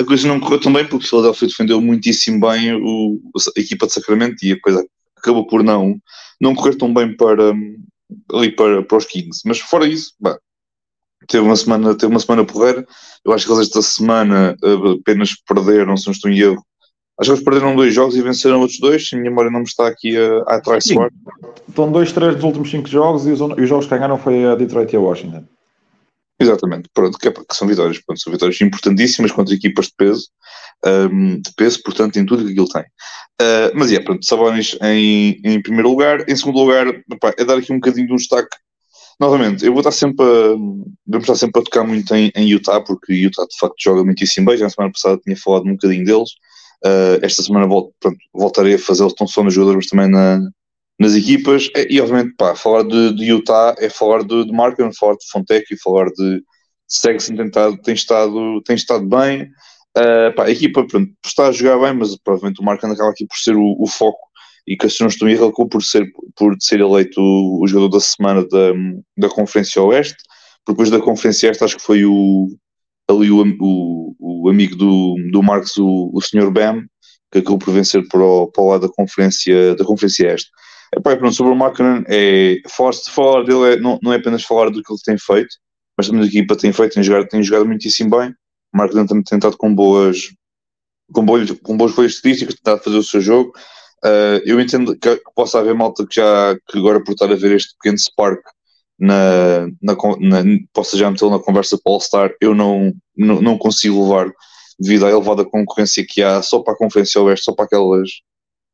[0.00, 3.20] a coisa não correu tão bem, porque a Filadélfia defendeu muitíssimo bem o,
[3.56, 4.84] a equipa de Sacramento e a coisa
[5.16, 5.96] acabou por não,
[6.40, 7.52] não correr tão bem para,
[8.32, 9.42] ali para, para os Kings.
[9.44, 10.38] Mas fora isso, bah,
[11.28, 12.84] teve uma semana, teve uma semana porreira.
[13.24, 14.56] Eu acho que eles esta semana
[15.00, 16.64] apenas perderam, se não estou em erro.
[17.18, 19.08] Acho que eles perderam dois jogos e venceram outros dois.
[19.08, 20.84] Se a minha memória não me está aqui a, a atrás
[21.68, 24.44] Estão dois, três dos últimos cinco jogos e os, e os jogos que ganharam foi
[24.44, 25.44] a Detroit e a Washington.
[26.44, 30.28] Exatamente, pronto, que, é, que são vitórias, pronto, são vitórias importantíssimas contra equipas de peso,
[30.84, 32.82] um, de peso, portanto, em tudo que ele tem.
[33.40, 37.56] Uh, mas é, pronto, Sabonis em, em primeiro lugar, em segundo lugar, opa, é dar
[37.56, 38.56] aqui um bocadinho de um destaque
[39.18, 40.48] novamente, eu vou estar sempre a,
[41.06, 44.46] vamos estar sempre a tocar muito em, em, Utah, porque Utah de facto joga muitíssimo
[44.46, 44.56] bem.
[44.56, 46.30] Já na semana passada tinha falado um bocadinho deles.
[46.84, 50.40] Uh, esta semana volto, pronto, voltarei a fazê-los tão só nos jogadores, mas também na,
[50.98, 51.70] nas equipas.
[51.88, 55.72] E, obviamente, pá, falar de, de, Utah é falar de, de Markham, falar de Fontec
[55.72, 56.42] e falar de
[56.88, 59.44] Sexton tem, tem, estado, tem estado bem.
[59.96, 63.26] Uh, pá, a equipa pronto, está a jogar bem, mas provavelmente o Markham acaba aqui
[63.26, 64.18] por ser o, o foco
[64.66, 65.28] e que se não estou
[65.68, 68.72] por ser, por ser eleito o, o jogador da semana da,
[69.16, 70.16] da Conferência Oeste,
[70.66, 72.48] depois da Conferência Este acho que foi o,
[73.08, 76.50] ali o, o, o amigo do, do Marcos, o, o Sr.
[76.50, 76.84] Bam,
[77.30, 80.50] que acabou por vencer para o, para o lado da Conferência, da conferência Este.
[80.96, 84.70] Epá, pronto, sobre o Markkinen, é, falar, falar dele é, não, não é apenas falar
[84.70, 85.56] do que ele tem feito,
[85.96, 88.30] mas também da equipa tem feito, tem jogado, tem jogado muitíssimo bem.
[88.72, 90.30] O Markkinen também tem tentado com boas,
[91.12, 93.52] com boas, com boas folhas estatísticas, tentado fazer o seu jogo.
[94.04, 97.36] Uh, eu entendo que, que possa haver malta que já que agora por estar a
[97.36, 98.42] ver este pequeno spark
[98.98, 104.02] na, na, na possa já metê-lo na conversa para All-Star, eu não, não, não consigo
[104.02, 104.30] levar
[104.78, 108.10] devido à elevada concorrência que há só para a Conferência Oeste, só para aquelas,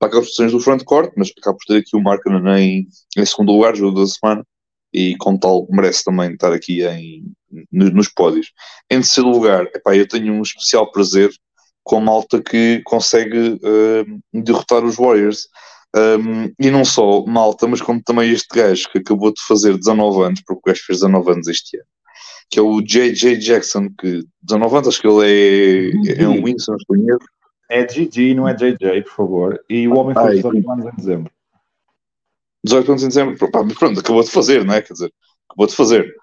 [0.00, 3.52] para aquelas posições do frontcourt, mas acaba por ter aqui o Markkinen em, em segundo
[3.52, 4.44] lugar, jogo da semana,
[4.92, 7.30] e como tal merece também estar aqui em,
[7.70, 8.50] nos pódios.
[8.90, 11.30] Em terceiro lugar, epá, eu tenho um especial prazer
[11.84, 15.46] com a malta que consegue uh, derrotar os Warriors.
[15.94, 20.22] Um, e não só malta, mas como também este gajo que acabou de fazer 19
[20.22, 21.86] anos, porque o gajo fez 19 anos este ano,
[22.48, 23.36] que é o J.J.
[23.38, 27.18] Jackson, que 19 anos, acho que ele é, é um Winston, não
[27.70, 29.64] É GG, não é JJ, por favor.
[29.68, 31.32] E o homem fez 18 anos em dezembro.
[32.64, 34.82] 18 anos em dezembro, pá, mas pronto, acabou de fazer, não é?
[34.82, 35.12] Quer dizer,
[35.48, 36.14] acabou de fazer.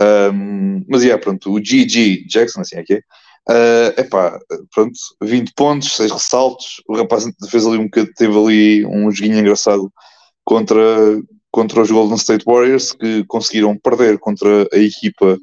[0.00, 3.00] Um, mas é, yeah, pronto, o GG Jackson, assim é que é.
[3.48, 4.38] Uh, epá,
[4.74, 6.82] pronto, 20 pontos, 6 ressaltos.
[6.88, 9.90] O rapaz fez ali um bocadinho, teve ali um joguinho engraçado
[10.44, 10.76] contra,
[11.50, 15.38] contra os Golden State Warriors que conseguiram perder contra a equipa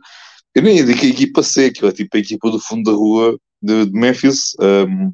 [0.56, 3.38] eu nem digo a equipa C, que é tipo a equipa do fundo da rua
[3.62, 5.12] de, de Memphis, um,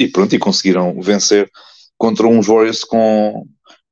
[0.00, 1.50] e pronto, e conseguiram vencer
[1.98, 3.46] contra uns Warriors com,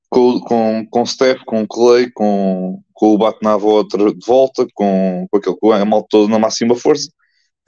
[0.08, 5.56] com, com, com Steph, com Clay, com, com o Batnavo de volta, com, com aquele
[5.56, 7.10] com a malta toda na máxima força,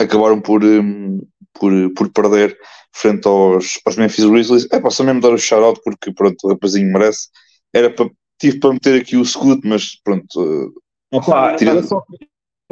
[0.01, 1.21] acabaram por, um,
[1.53, 2.57] por, por perder
[2.93, 4.67] frente aos, aos Memphis Grizzlies.
[4.73, 7.29] É para só mesmo dar o shout-out porque pronto, o rapazinho merece.
[7.75, 8.09] Era para,
[8.41, 10.27] tive para meter aqui o scoot, mas pronto.
[10.41, 10.73] Uh,
[11.13, 11.87] Opa, tirando...
[11.87, 12.03] só,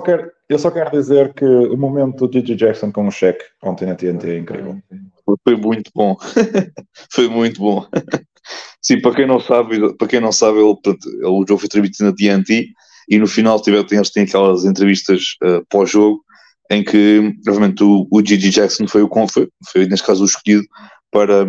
[0.03, 3.85] quero, eu só quero dizer que o momento do Gigi Jackson com o cheque ontem
[3.85, 4.79] na TNT é incrível.
[5.45, 6.17] Foi muito bom.
[7.13, 7.87] foi muito bom.
[8.81, 12.09] Sim, para quem não sabe, para quem não sabe, ele, ele, o jogo foi transmitido
[12.09, 12.69] na TNT
[13.09, 16.23] e no final tiver, eles têm aquelas entrevistas uh, pós-jogo
[16.71, 20.65] em que, obviamente, o, o Gigi Jackson foi, o, foi, foi, neste caso, o escolhido
[21.11, 21.47] para,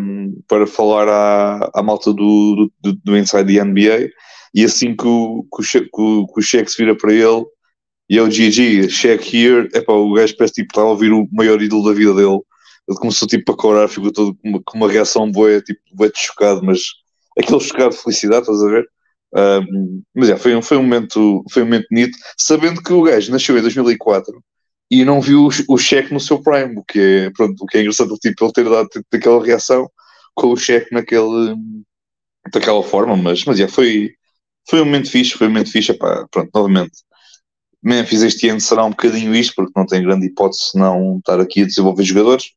[0.47, 4.09] para falar à, à malta do, do, do Inside the NBA
[4.53, 7.45] e assim que o, que o, que o cheque se vira para ele
[8.09, 11.11] e é o GG, check here, é pá, o gajo parece tipo, estava a ouvir
[11.11, 12.39] o maior ídolo da vida dele.
[12.89, 16.11] Ele começou tipo a corar, ficou todo com uma, com uma reação boa, tipo, boa
[16.15, 16.79] chocado, mas
[17.37, 18.89] aquele chocado de felicidade, estás a ver?
[19.35, 23.31] Um, mas é, foi, foi, um momento, foi um momento bonito, sabendo que o gajo
[23.31, 24.43] nasceu em 2004
[24.89, 27.77] e não viu o, o cheque no seu prime, o que é, pronto, o que
[27.77, 29.87] é engraçado, tipo, ele ter dado tipo, aquela reação
[30.33, 31.55] com o cheque naquele,
[32.51, 34.11] daquela forma, mas, mas é, foi,
[34.67, 37.03] foi um momento fixe, foi um momento fixe, epá, pronto, novamente
[37.81, 41.61] Memphis este ano será um bocadinho isto, porque não tem grande hipótese não estar aqui
[41.61, 42.51] a desenvolver jogadores.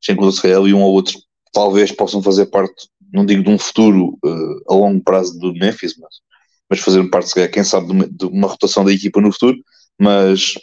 [0.00, 1.18] Se calhar ali um ou outro
[1.52, 5.96] talvez possam fazer parte, não digo de um futuro uh, a longo prazo do Memphis,
[5.96, 6.14] mas,
[6.68, 9.56] mas fazer parte, se quem sabe, de uma, de uma, rotação da equipa no futuro.
[9.98, 10.54] Mas,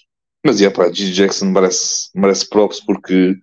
[0.45, 1.11] mas é pá, G.
[1.11, 3.35] Jackson merece, merece props porque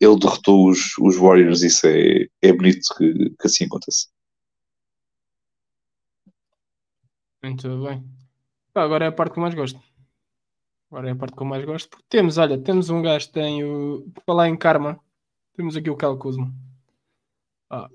[0.00, 4.08] ele derrotou os, os Warriors e isso é, é bonito que, que assim aconteça.
[7.42, 8.04] Muito bem.
[8.74, 9.80] agora é a parte que eu mais gosto.
[10.90, 11.88] Agora é a parte que eu mais gosto.
[11.88, 14.04] Porque temos, olha, temos um gajo que tem o.
[14.24, 15.00] Falar em karma,
[15.56, 16.52] temos aqui o Cal Kuzma.
[17.70, 17.88] Ah,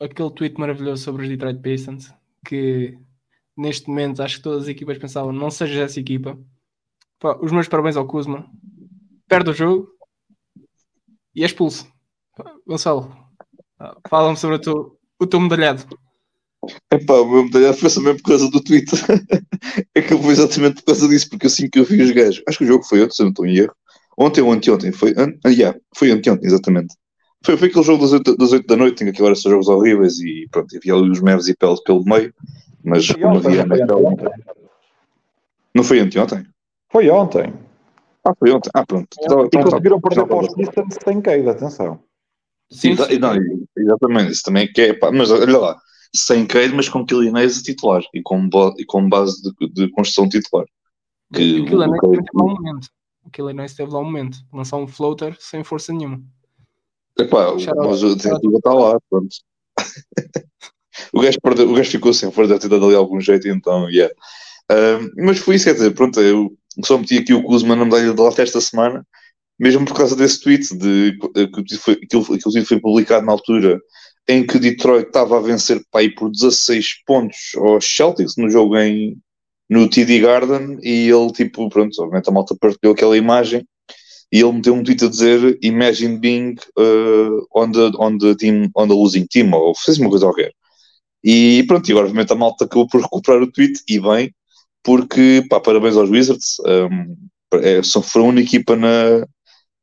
[0.00, 2.12] aquele tweet maravilhoso sobre os Detroit Pistons.
[2.44, 2.98] Que
[3.56, 6.38] neste momento acho que todas as equipas pensavam não seja essa equipa.
[7.18, 8.50] Pá, os meus parabéns ao Kuzma.
[9.28, 9.88] Perde o jogo
[11.34, 11.86] e é expulso.
[12.66, 13.14] Gonçalo,
[13.78, 15.86] ah, fala-me sobre o teu, o teu medalhado.
[16.90, 18.98] Epá, o meu medalhado foi também por causa do Twitter.
[19.94, 22.42] é que foi exatamente por causa disso, porque assim que eu vi os gajos.
[22.48, 23.74] Acho que o jogo foi ontem, se não estou em erro.
[24.16, 24.92] Ontem ou anteontem.
[24.92, 25.34] Foi, an...
[25.44, 26.94] ah, yeah, foi anteontem, exatamente.
[27.44, 29.50] Foi, foi aquele jogo das 8, das 8 da noite, em que aquilo era só
[29.50, 32.32] jogos horríveis e pronto, havia ali os Mavs e Pelos pelo meio.
[32.82, 34.28] Mas como havia NFL.
[35.74, 36.46] Não foi anteontem?
[36.90, 37.52] Foi ontem.
[38.24, 38.70] Ah, foi ontem.
[38.74, 39.08] Ah, pronto.
[39.20, 39.24] É.
[39.24, 42.00] Então, e conseguiram perder para os Pistons sem queda, atenção.
[42.70, 43.18] Sim, sim.
[43.18, 43.34] Não,
[43.76, 44.98] exatamente, isso também é que é.
[45.12, 45.76] Mas olha lá,
[46.14, 48.48] sem Cade, mas com Killinez a titular e com,
[48.78, 50.64] e com base de, de construção titular.
[51.32, 52.80] Que o Killinez teve lá um
[53.26, 53.28] momento.
[53.28, 54.38] O Killinez teve lá um momento.
[54.52, 56.22] Lançar um floater sem força nenhuma.
[57.18, 59.34] Epá, mas o tentativa está lá, pronto.
[61.12, 63.88] o, gajo perdeu, o gajo ficou sem força, deve ter dado ali algum jeito, então,
[63.88, 64.14] yeah.
[65.16, 66.52] Mas foi isso, quer dizer, pronto, eu
[66.84, 69.06] só meti aqui o Kuzma na medalha de lata esta semana,
[69.58, 71.16] mesmo por causa desse tweet, de,
[71.66, 73.80] que, foi, aquilo, aquilo foi publicado na altura
[74.28, 79.16] em que Detroit estava a vencer pai por 16 pontos aos Celtics no jogo em,
[79.68, 83.66] no TD Garden e ele, tipo, pronto, obviamente a malta partilhou aquela imagem
[84.32, 88.70] e ele meteu um tweet a dizer Imagine being uh, on, the, on, the team,
[88.76, 90.52] on the losing team, ou fez uma coisa qualquer.
[91.22, 94.34] E pronto, e agora obviamente a malta acabou por recuperar o tweet, e bem,
[94.82, 97.16] porque, pá, parabéns aos Wizards, um,
[97.58, 99.26] é, só foram a única equipa na,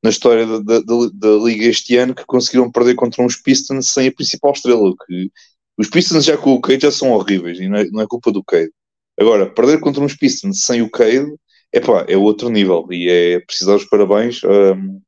[0.03, 0.79] na história da, da,
[1.13, 5.31] da, Liga este ano que conseguiram perder contra uns Pistons sem a principal estrela, que
[5.77, 8.31] os Pistons já com o Cade já são horríveis, e não é, não é culpa
[8.31, 8.71] do Cade.
[9.19, 11.31] Agora, perder contra uns Pistons sem o Cade
[11.73, 15.01] epá, é outro nível e é preciso dar os parabéns, um,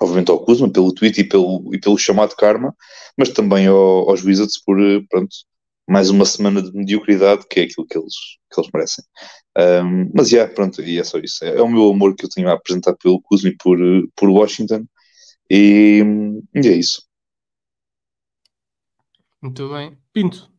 [0.00, 2.74] obviamente ao Kuzma pelo tweet e pelo, e pelo chamado karma,
[3.16, 4.76] mas também ao, aos Wizards por,
[5.08, 5.34] pronto,
[5.88, 8.14] mais uma semana de mediocridade, que é aquilo que eles,
[8.52, 9.04] que eles merecem.
[9.56, 11.44] Um, mas, yeah, pronto, e é só isso.
[11.44, 13.78] É, é, o meu amor que eu tenho a apresentar pelo Kuzma e por,
[14.16, 14.86] por Washington,
[15.50, 16.02] e,
[16.54, 17.02] e é isso.
[19.42, 19.96] Muito bem.
[20.12, 20.50] Pinto,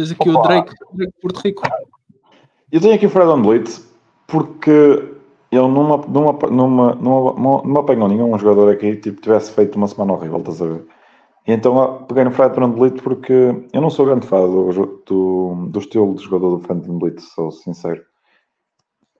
[0.00, 0.38] tens aqui Opa.
[0.38, 1.62] o Drake, Drake Porto Rico.
[2.72, 3.86] Eu tenho aqui o Fred Blitz
[4.26, 4.70] porque
[5.50, 10.12] ele numa, numa, numa, numa, não apanhou nenhum jogador aqui tipo, tivesse feito uma semana
[10.12, 10.86] horrível, estás a ver?
[11.46, 15.78] E então peguei no Fred Blitz porque eu não sou grande fã do, do, do
[15.78, 18.02] estilo de jogador do Phantom Blitz, sou sincero.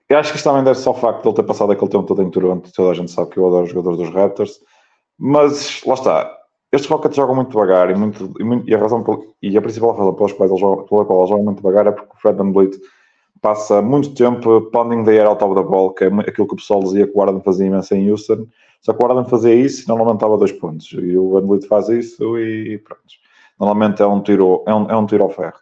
[0.07, 2.05] Eu acho que isto também deve ser ao facto de ele ter passado aquele tempo
[2.05, 4.59] todo em Toronto, toda a gente sabe que eu adoro os jogadores dos Raptors,
[5.17, 6.40] mas lá está,
[6.71, 9.03] estes Rockets jogam muito devagar e, muito, e, muito, e a razão
[9.41, 11.91] e a principal razão pelas quais eles jogam, pela qual eles jogam muito devagar é
[11.91, 12.79] porque o Fred Vliet
[13.41, 16.57] passa muito tempo pounding the air out of the ball, que é aquilo que o
[16.57, 18.45] pessoal dizia que o Warden fazia imenso em Houston.
[18.81, 20.91] Só que o Warden fazia isso e normalmente estava dois pontos.
[20.93, 23.01] E o Van faz isso e pronto.
[23.59, 25.59] Normalmente é um tiro, é um, é um tiro ao ferro.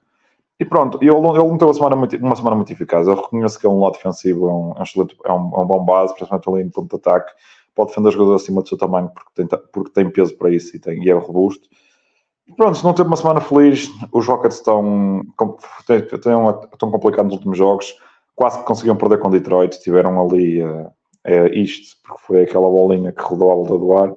[0.60, 3.08] E pronto, ele, ele teve uma semana, muito, uma semana muito eficaz.
[3.08, 5.86] Eu reconheço que é um lado defensivo, é um, é um, é é um bom
[5.86, 7.32] base, principalmente ali no ponto de ataque.
[7.76, 10.76] Pode defender os jogadores acima do seu tamanho porque tem, porque tem peso para isso
[10.76, 11.68] e, tem, e é robusto.
[12.56, 15.22] Pronto, se não teve uma semana feliz, os Rockets estão,
[15.80, 17.96] estão, estão complicados nos últimos jogos.
[18.36, 20.88] Quase que conseguiam perder com Detroit, tiveram ali uh,
[21.28, 24.16] uh, isto, porque foi aquela bolinha que rodou à volta do ar.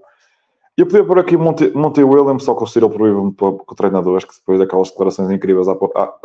[0.76, 4.26] Eu podia pôr aqui Monty, Monty Williams, só que o Cyril proíbe-me com o treinador,
[4.26, 5.66] que depois daquelas declarações incríveis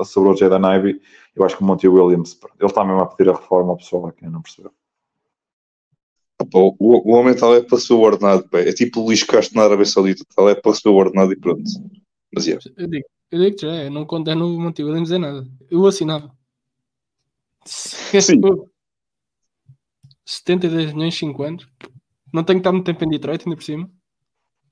[0.06, 1.02] sobre o Jaden Ivy,
[1.36, 4.08] eu acho que o Monty Williams, ele está mesmo a pedir a reforma ao pessoal
[4.08, 4.72] aqui, não percebeu.
[6.54, 8.60] O, o, homem está lá para ser o ordenado, pá.
[8.60, 11.36] é tipo o Luís Castro na Arábia Saudita, está lá para ser o ordenado e
[11.36, 11.64] pronto.
[12.34, 12.60] Mas é.
[12.78, 15.48] Eu digo, eu digo já, eu não condeno o Monte Williams dizer nada.
[15.72, 16.32] Eu assinava.
[17.66, 18.40] Sim.
[20.26, 21.68] 72 milhões, 5 anos.
[22.34, 23.90] Não tenho que estar muito tempo em Detroit, ainda por cima.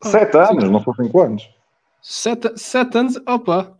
[0.04, 1.49] 7 ah, anos, não são 5 anos.
[2.01, 3.80] 7 anos, opa.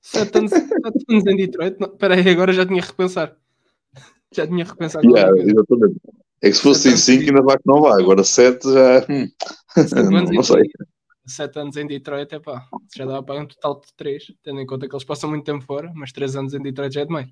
[0.00, 0.52] 7 anos,
[1.08, 1.76] anos em Detroit.
[1.80, 3.36] Espera aí, agora já tinha que repensar.
[4.32, 5.06] Já tinha repensado.
[5.06, 6.00] Yeah, exatamente.
[6.44, 8.98] É que se fosse 5 ainda vai que não vai, agora 7 já.
[9.08, 9.26] Hum.
[10.12, 10.70] não, não sei.
[11.26, 14.66] 7 anos em Detroit, é pá, já dá para um total de 3, tendo em
[14.66, 17.30] conta que eles passam muito tempo fora, mas 3 anos em Detroit já é demais.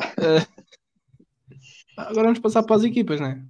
[0.00, 0.40] Uh,
[1.98, 3.44] agora vamos passar para as equipas, né?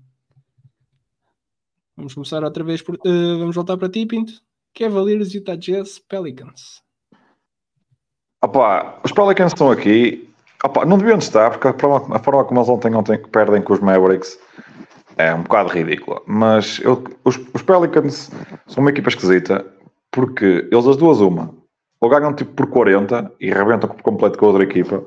[1.96, 2.96] Vamos começar outra vez por.
[2.96, 4.32] Uh, vamos voltar para ti, Pinto.
[4.74, 6.82] Cavaliers, Utah Jazz, Pelicans.
[8.42, 10.28] Opa, os Pelicans estão aqui.
[10.64, 13.72] Opa, não deviam estar, porque a forma, a forma como eles ontem, ontem perdem com
[13.72, 14.36] os Mavericks
[15.16, 16.20] é um bocado ridícula.
[16.26, 18.30] Mas eu, os, os, Pelicans
[18.66, 19.64] são uma equipa esquisita
[20.10, 21.52] porque eles as duas uma
[22.00, 25.02] ou ganham tipo por 40 e rebentam por completo com a outra equipa,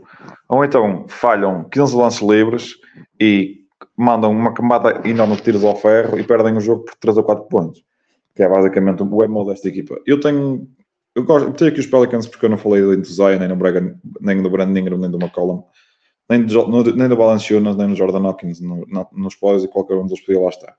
[0.50, 2.76] ou então falham 15 lances livres
[3.20, 3.58] e
[3.96, 7.24] mandam uma camada enorme de tiros ao ferro e perdem o jogo por 3 ou
[7.24, 7.84] 4 pontos.
[8.36, 10.00] Que é basicamente o emo desta equipa.
[10.06, 10.68] Eu tenho.
[11.14, 14.42] Eu gosto, tenho aqui os Pelicans porque eu não falei do Zion, nem, Braga, nem
[14.42, 15.64] do Brandon Ingram, nem do McCollum
[16.30, 20.24] nem do, nem nem do Jordan Hawkins no, no, nos pós e qualquer um deles
[20.24, 20.76] podia lá estar.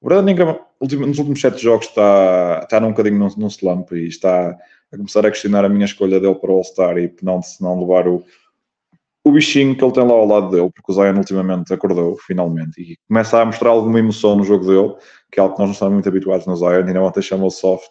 [0.00, 4.06] O Brandon Ingram, nos últimos sete jogos, está, está num bocadinho num, num slump e
[4.06, 4.50] está
[4.92, 7.80] a começar a questionar a minha escolha dele para o All-Star e não, se não
[7.80, 8.22] levar o,
[9.24, 12.80] o bichinho que ele tem lá ao lado dele, porque o Zion ultimamente acordou, finalmente,
[12.80, 14.94] e começa a mostrar alguma emoção no jogo dele,
[15.32, 17.90] que é algo que nós não estamos muito habituados no Zion, não ontem chamou soft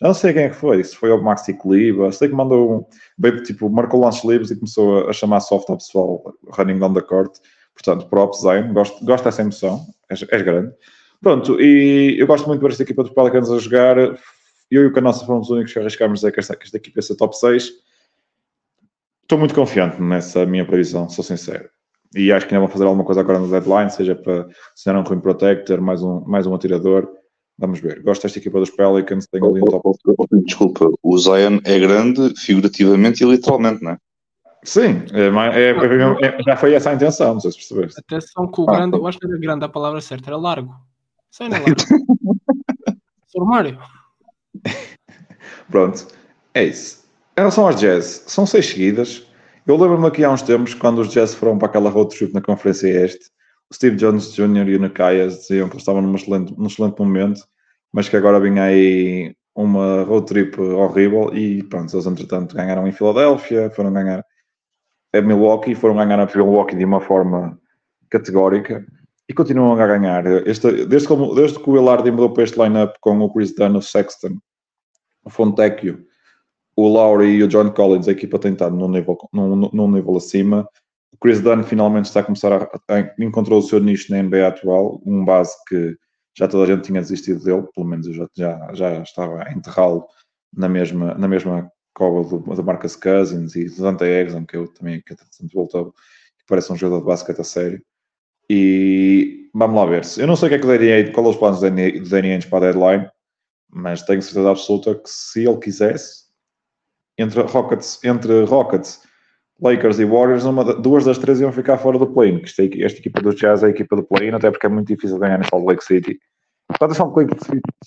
[0.00, 2.88] já não sei quem é que foi, se foi o Maxi Cliva, sei que mandou,
[3.18, 6.22] veio, tipo, marcou lances livres e começou a, chamar soft ao pessoal
[6.56, 7.36] running down the court.
[7.74, 10.72] Portanto, props, Zion, gosto, gosto dessa emoção, és, és grande.
[11.20, 13.98] Pronto, e eu gosto muito de ver esta equipa dos Pelicans a jogar.
[14.70, 16.98] Eu e o Canossa fomos os únicos que arriscámos dizer que esta, que esta equipa
[16.98, 17.72] ia ser top 6.
[19.22, 21.68] Estou muito confiante nessa minha previsão, sou sincero.
[22.14, 25.02] E acho que ainda vão fazer alguma coisa agora no deadline, seja para ser um
[25.02, 27.17] Rim Protector, mais um, mais um atirador.
[27.58, 28.00] Vamos ver.
[28.02, 29.26] Gosto desta equipa dos Pelicans.
[29.26, 29.98] Tem ali um top.
[30.44, 33.98] Desculpa, o Zion é grande figurativamente e literalmente, não é?
[34.64, 38.00] Sim, é, é, é, já foi essa a intenção, não sei se percebeste.
[38.00, 40.74] Atenção que o grande, ah, eu acho que era grande a palavra certa, era largo.
[41.30, 41.80] Sai na largo.
[43.28, 43.44] Sr.
[43.44, 43.78] Mário.
[45.70, 46.08] Pronto,
[46.54, 47.04] é isso.
[47.36, 49.26] Em relação aos Jazz, são seis seguidas.
[49.66, 52.40] Eu lembro-me aqui há uns tempos, quando os Jazz foram para aquela road trip na
[52.40, 53.30] Conferência Este,
[53.72, 54.68] Steve Jones Jr.
[54.68, 57.42] e o Nakayas diziam que eles estavam num excelente, num excelente momento,
[57.92, 62.92] mas que agora vinha aí uma road trip horrível e pronto, eles entretanto ganharam em
[62.92, 64.24] Filadélfia, foram ganhar
[65.12, 67.58] a Milwaukee, foram ganhar a Milwaukee de uma forma
[68.08, 68.86] categórica
[69.28, 70.26] e continuam a ganhar.
[70.46, 73.76] Este, desde, como, desde que o Willard mudou para este line-up com o Chris Dunn,
[73.76, 74.38] o Sexton,
[75.24, 76.04] o Fontecchio,
[76.76, 80.16] o Lowry e o John Collins, a equipa tem estado num nível, num, num nível
[80.16, 80.66] acima.
[81.18, 84.46] O Chris Dunn finalmente está a começar a, a encontrou o seu nicho na NBA
[84.46, 85.96] atual, um base que
[86.36, 89.52] já toda a gente tinha desistido dele, pelo menos eu já, já, já estava a
[89.52, 90.06] enterrá-lo
[90.54, 94.68] na mesma, na mesma cova do, do Marcus Cousins e do Dante Exxon, que eu
[94.68, 95.16] também que
[95.52, 97.82] voltou, que parece um jogador de basquete a sério.
[98.48, 100.20] E vamos lá ver se.
[100.20, 101.68] Eu não sei o que é que o Danny qual é os planos do
[102.08, 103.10] Danny Ainge para a deadline,
[103.68, 106.28] mas tenho certeza absoluta que se ele quisesse,
[107.18, 109.02] entre Rockets, entre Rockets
[109.60, 112.40] Lakers e Warriors, uma, duas das três iam ficar fora do play-in.
[112.42, 115.18] Esta, esta equipa dos Jazz é a equipa do play-in, até porque é muito difícil
[115.18, 116.18] ganhar em Salt Lake City.
[116.80, 117.34] Atenção com Lake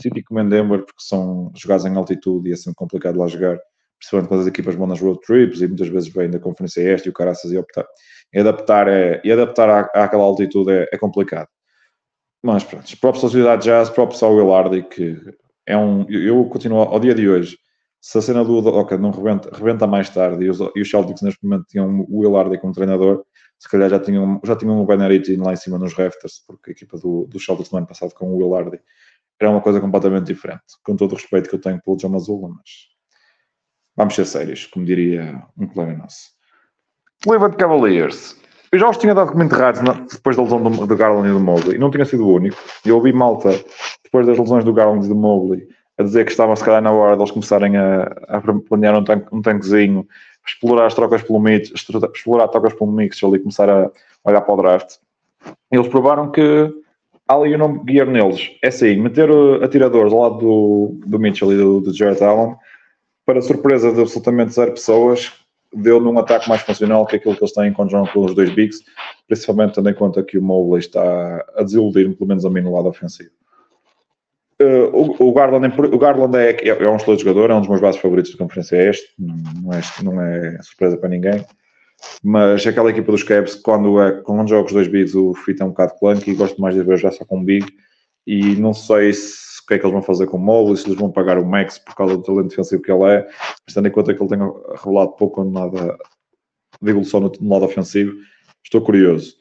[0.02, 3.58] City como em Denver, porque são jogados em altitude e é sempre complicado lá jogar,
[4.00, 7.08] principalmente quando as equipas vão nas road trips e muitas vezes vêm da Conferência Este
[7.08, 7.86] e o caraças e optar.
[8.34, 11.48] E adaptar, é, e adaptar à, àquela altitude é, é complicado.
[12.44, 15.16] Mas pronto, próprios à sociedade jazz, próprios ao Willardy, que
[15.68, 16.10] é um.
[16.10, 17.56] Eu continuo ao dia de hoje
[18.02, 21.22] se a cena do Udoka não rebenta, rebenta mais tarde e os, e os Celtics
[21.22, 23.24] neste momento tinham o Will como treinador,
[23.60, 26.74] se calhar já tinham, já tinham o Benariti lá em cima nos rafters, porque a
[26.74, 28.82] equipa do, do Celtics no ano passado com o Will
[29.39, 30.64] era uma coisa completamente diferente.
[30.84, 32.70] Com todo o respeito que eu tenho pelo John Mazula, mas
[33.95, 36.32] vamos ser sérios, como diria um colega nosso.
[37.24, 38.36] Cleveland Cavaliers.
[38.72, 39.82] Eu já os tinha dado como enterrados
[40.12, 42.58] depois da lesão do, do Garland e do Mobley, e não tinha sido o único.
[42.84, 43.49] Eu ouvi malta,
[44.04, 45.68] depois das lesões do Garland e do Mobley,
[46.02, 49.04] a dizer que estava se calhar na hora de eles começarem a, a planear um,
[49.04, 50.08] tanque, um tanquezinho,
[50.45, 53.89] explorar as trocas pelo mix, explorar trocas pelo mix ali começar a
[54.24, 54.95] olhar para o draft.
[55.72, 56.74] Eles provaram que
[57.28, 58.52] há ali o nome gear neles.
[58.62, 59.30] É assim, meter
[59.64, 62.56] atiradores ao lado do, do Mitchell e do, do Jared Allen,
[63.26, 65.32] para surpresa de absolutamente zero pessoas,
[65.74, 68.49] deu num ataque mais funcional que aquilo que eles têm em conjunto com os dois
[68.49, 68.84] bigs,
[69.28, 72.74] principalmente tendo em conta que o Mobley está a desiludir, pelo menos a mim, no
[72.74, 73.32] lado ofensivo.
[74.62, 77.70] Uh, o, o, Garland, o Garland é, é, é um excelente jogador, é um dos
[77.70, 81.43] meus bases favoritos da Conferência Este, não é, não é surpresa para ninguém.
[82.24, 85.66] Mas aquela equipa dos Cavs, quando, é, quando joga os dois bigs, o fit é
[85.66, 87.66] um bocado clunky e gosto mais de ver já só com um big.
[88.26, 90.88] E não sei se, o que é que eles vão fazer com o Mobley, se
[90.88, 93.28] eles vão pagar o Max por causa do talento defensivo que ele é,
[93.66, 95.97] mas tendo em conta que ele tem revelado pouco ou nada
[96.82, 98.14] de evolução no, no lado ofensivo,
[98.64, 99.41] estou curioso.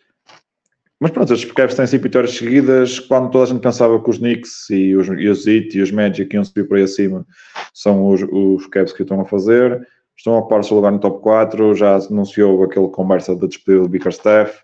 [1.00, 2.98] Mas pronto, os Cavs têm cinco vitórias seguidas.
[2.98, 5.90] Quando toda a gente pensava que os Knicks e os, e os Heat e os
[5.90, 7.26] Magic iam subir por aí acima,
[7.72, 9.88] são os, os Cavs que estão a fazer.
[10.14, 11.74] Estão a ocupar o seu lugar no top 4.
[11.74, 14.60] Já anunciou aquele conversa da despedida do Bickerstaff.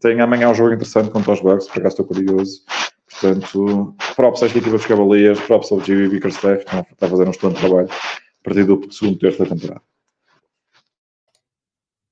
[0.00, 2.62] Tem amanhã um jogo interessante contra os Bucks, por acaso estou curioso.
[3.10, 7.30] Portanto, props esta equipa dos Cavaliers, props ao Jimmy Bickerstaff, que está a fazer um
[7.30, 9.82] excelente trabalho a partir do segundo terço da temporada.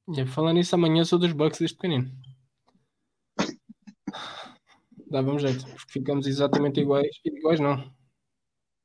[0.08, 2.10] E falando nisso, amanhã sou dos Bucks deste pequenino
[5.10, 7.08] dava um jeito, porque ficamos exatamente iguais.
[7.24, 7.90] Iguais não.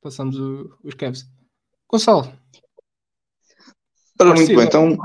[0.02, 1.26] Passamos o, os Cavs.
[1.90, 2.32] Gonçalo.
[4.20, 4.98] Ora, muito bem, então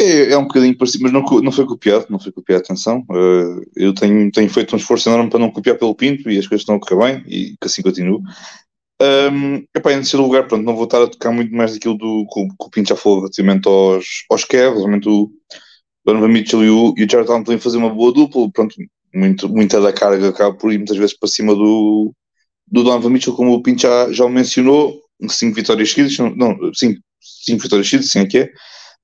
[0.00, 3.04] é, é um bocadinho parecido, mas não, não foi copiado, não foi copiado, atenção.
[3.10, 6.46] Uh, eu tenho, tenho feito um esforço enorme para não copiar pelo Pinto e as
[6.46, 8.22] coisas estão a correr bem e que assim continuo.
[9.00, 12.26] Um, epá, em terceiro lugar, pronto, não vou estar a tocar muito mais daquilo do,
[12.32, 15.30] que, o Pinto já falou relativamente aos, aos Cavs, realmente o
[16.04, 18.76] Donovan Mitchell e o, e o Jared Allen podem fazer uma boa dupla, pronto,
[19.14, 22.12] muito, muita da carga acaba por ir muitas vezes para cima do,
[22.66, 27.00] do Donovan Mitchell, como o Pinto já, já o mencionou, cinco vitórias seguidas, não, cinco,
[27.20, 28.50] cinco vitórias seguidas, sim, aqui é.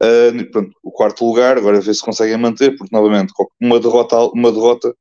[0.01, 4.53] Uh, pronto, o quarto lugar, agora ver se conseguem manter, porque novamente uma derrota, uma
[4.53, 4.95] derrota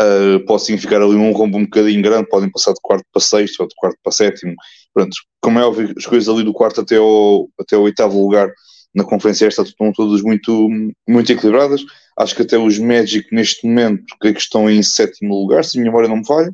[0.00, 3.60] uh, pode significar ali um rombo um bocadinho grande, podem passar de quarto para sexto
[3.60, 4.54] ou de quarto para sétimo.
[4.94, 8.50] Pronto, como é óbvio, as coisas ali do quarto até o, até oitavo lugar
[8.94, 10.68] na conferência esta estão todas muito,
[11.08, 11.84] muito equilibradas.
[12.18, 15.90] Acho que até os Magic neste momento que estão em sétimo lugar, se a minha
[15.90, 16.50] memória não me falha.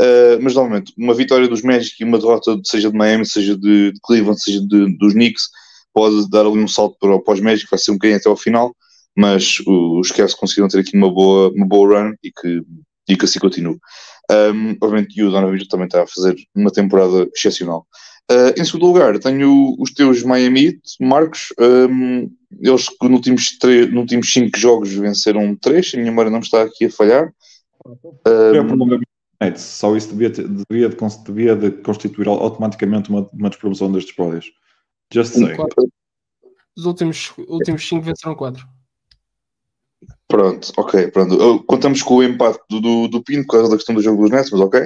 [0.00, 3.92] Uh, mas novamente, uma vitória dos Magic e uma derrota, seja de Miami, seja de,
[3.92, 5.44] de Cleveland, seja de, dos Knicks,
[5.92, 8.36] pode dar ali um salto para, para os Magic, vai ser um bocadinho até ao
[8.36, 8.74] final.
[9.16, 12.62] Mas os Cavs conseguiram ter aqui uma boa, uma boa run e que,
[13.08, 13.76] e que assim continua.
[14.30, 17.86] Um, obviamente, o Donovan também está a fazer uma temporada excepcional.
[18.30, 21.52] Uh, em segundo lugar, tenho os teus Miami Marcos.
[21.58, 26.38] Um, eles nos últimos, três, nos últimos cinco jogos venceram três, a minha memória não
[26.38, 27.32] está aqui a falhar.
[28.26, 29.00] Um,
[29.40, 29.62] Nets.
[29.62, 34.50] Só isso devia, devia, de, devia de constituir automaticamente uma, uma despromoção destes pódios.
[35.12, 35.56] Just say.
[36.76, 38.66] Os últimos, últimos cinco venceram quatro.
[40.26, 41.62] Pronto, ok, pronto.
[41.64, 44.30] Contamos com o empate do, do, do Pinto por causa da questão do jogo dos
[44.30, 44.84] Nets, mas ok.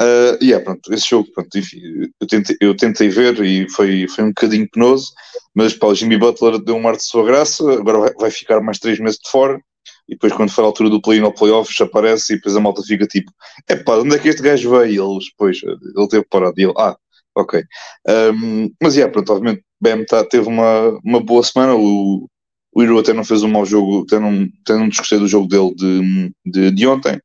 [0.00, 1.78] Uh, e yeah, pronto, esse jogo, pronto, enfim,
[2.20, 5.12] eu tentei, eu tentei ver e foi, foi um bocadinho penoso,
[5.54, 8.60] mas pá, o Jimmy Butler deu um ar de sua graça, agora vai, vai ficar
[8.60, 9.60] mais três meses de fora,
[10.08, 12.82] e depois quando for a altura do play-in ou playoffs aparece e depois a malta
[12.82, 13.30] fica tipo,
[13.68, 14.86] é pá, onde é que este gajo veio?
[14.86, 16.96] E eles, depois, ele teve parado e ele, ah,
[17.36, 17.62] ok.
[18.08, 22.28] Um, mas yeah, pronto, obviamente, BM tá, teve uma, uma boa semana, o,
[22.74, 25.46] o Hero até não fez um mau jogo, até não, até não desgostei do jogo
[25.46, 27.20] dele de, de, de ontem.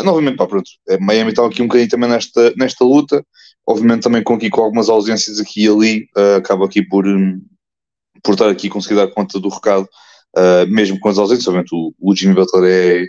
[0.00, 3.24] Uh, novamente, pá, pronto, é, Miami está aqui um bocadinho também nesta, nesta luta,
[3.66, 7.40] obviamente também com, aqui, com algumas ausências aqui e ali, uh, acaba aqui por, um,
[8.22, 9.88] por estar aqui conseguir dar conta do recado,
[10.36, 13.06] uh, mesmo com as ausências, obviamente o, o Jimmy Butler é,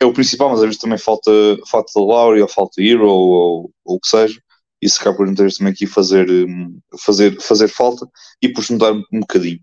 [0.00, 1.30] é o principal, mas às vezes também falta,
[1.70, 4.40] falta Lowry ou falta Hero ou, ou, o que seja,
[4.80, 8.06] isso acaba por muitas vezes também aqui fazer, hum, fazer, fazer falta
[8.40, 9.58] e por se mudar um, bocadinho.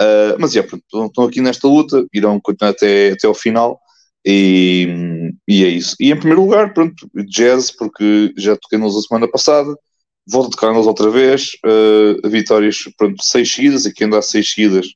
[0.00, 3.80] Uh, mas é, pronto, estão aqui nesta luta, irão continuar até, até ao final
[4.30, 5.96] e, e é isso.
[5.98, 9.74] E em primeiro lugar, pronto, jazz, porque já toquei neles a semana passada,
[10.30, 14.50] volto a tocar neles outra vez, uh, vitórias, pronto, seis seguidas, e quem dá seis
[14.52, 14.88] seguidas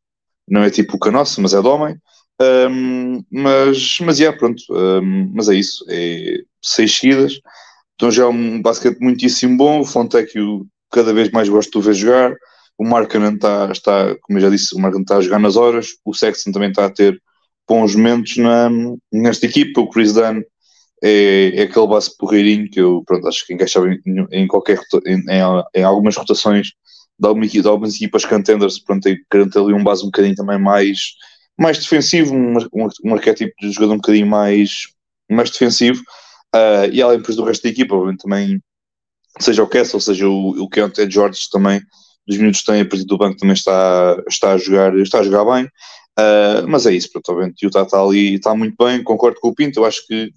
[0.46, 1.96] não é tipo o nossa, mas é de homem.
[2.40, 7.40] Um, mas, mas é, pronto, um, mas é isso, é seis seguidas.
[7.94, 10.32] Então já é um basquete muitíssimo bom, o Fontec
[10.90, 12.36] cada vez mais gosto de ver jogar
[12.78, 15.90] o Markkanen está, está, como eu já disse, o Markkanen está a jogar nas horas,
[16.04, 17.20] o Sexton também está a ter
[17.68, 18.70] bons momentos na,
[19.12, 20.42] nesta equipa, o Chris Dunn
[21.02, 25.18] é, é aquele base porreirinho que eu pronto, acho que encaixava em, em qualquer em,
[25.28, 26.68] em, em, algumas rotações
[27.18, 30.98] de, alguma, de algumas equipas contenders, pronto, ter ali um base um bocadinho também mais,
[31.58, 34.88] mais defensivo, um, um, um arquétipo de jogador um bocadinho mais,
[35.30, 36.00] mais defensivo,
[36.54, 38.60] uh, e além depois do resto da equipa, também
[39.40, 41.80] seja o Kessel, seja o, o Keontae George também
[42.26, 45.22] dos minutos que tem a partir do banco também está, está, a, jogar, está a
[45.22, 45.68] jogar bem.
[46.18, 49.80] Uh, mas é isso, o Utah está ali, está muito bem, concordo com o Pinto,
[49.80, 50.30] eu acho que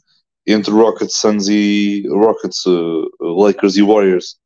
[0.47, 4.37] entre Rockets, Suns e Rockets, uh, Lakers e Warriors,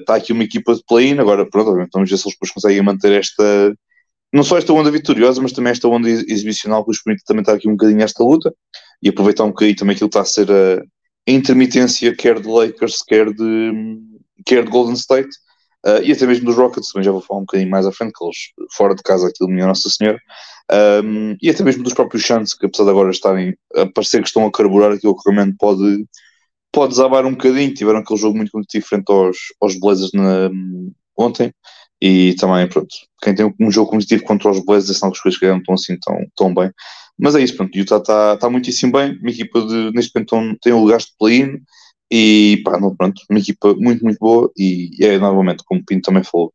[0.00, 3.12] está aqui uma equipa de play-in, agora pronto, vamos ver se eles depois conseguem manter
[3.12, 3.74] esta,
[4.32, 7.54] não só esta onda vitoriosa, mas também esta onda exibicional que os permite também estar
[7.54, 8.54] aqui um bocadinho esta luta
[9.02, 10.82] e aproveitar um bocadinho também aquilo que está a ser a
[11.26, 13.98] intermitência quer de Lakers, quer de,
[14.46, 15.30] quer de Golden State,
[15.86, 18.12] Uh, e até mesmo dos Rockets, também já vou falar um bocadinho mais à frente,
[18.12, 18.36] que eles
[18.76, 20.18] fora de casa aquilo minha Nossa Senhora,
[21.02, 24.28] um, e até mesmo dos próprios Suns, que apesar de agora estarem a parecer que
[24.28, 26.06] estão a carburar, aquilo que realmente pode,
[26.70, 30.50] pode desabar um bocadinho, tiveram aquele jogo muito, muito diferente aos, aos Blazers na,
[31.16, 31.52] ontem,
[32.00, 35.46] e também, pronto, quem tem um jogo competitivo contra os Blazers são as coisas que
[35.46, 36.70] não estão assim tão, tão bem,
[37.18, 40.72] mas é isso, pronto, Utah está tá muitíssimo bem, uma equipa de, neste momento tem
[40.72, 41.58] um lugar de play-in,
[42.10, 46.06] e pá, não, pronto, uma equipa muito, muito boa e é novamente, como o Pinto
[46.06, 46.52] também falou,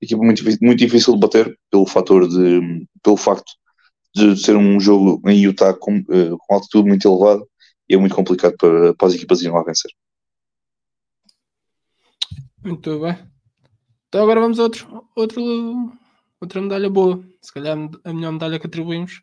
[0.00, 3.52] equipa muito, muito difícil de bater pelo fator de, pelo facto
[4.14, 7.44] de ser um jogo em Utah com, uh, com altitude muito elevada
[7.88, 9.90] e é muito complicado para, para as equipas irem lá vencer.
[12.64, 13.16] Muito bem.
[14.08, 15.42] Então agora vamos a outro, outro,
[16.40, 17.22] outra medalha boa.
[17.40, 19.22] Se calhar a melhor medalha que atribuímos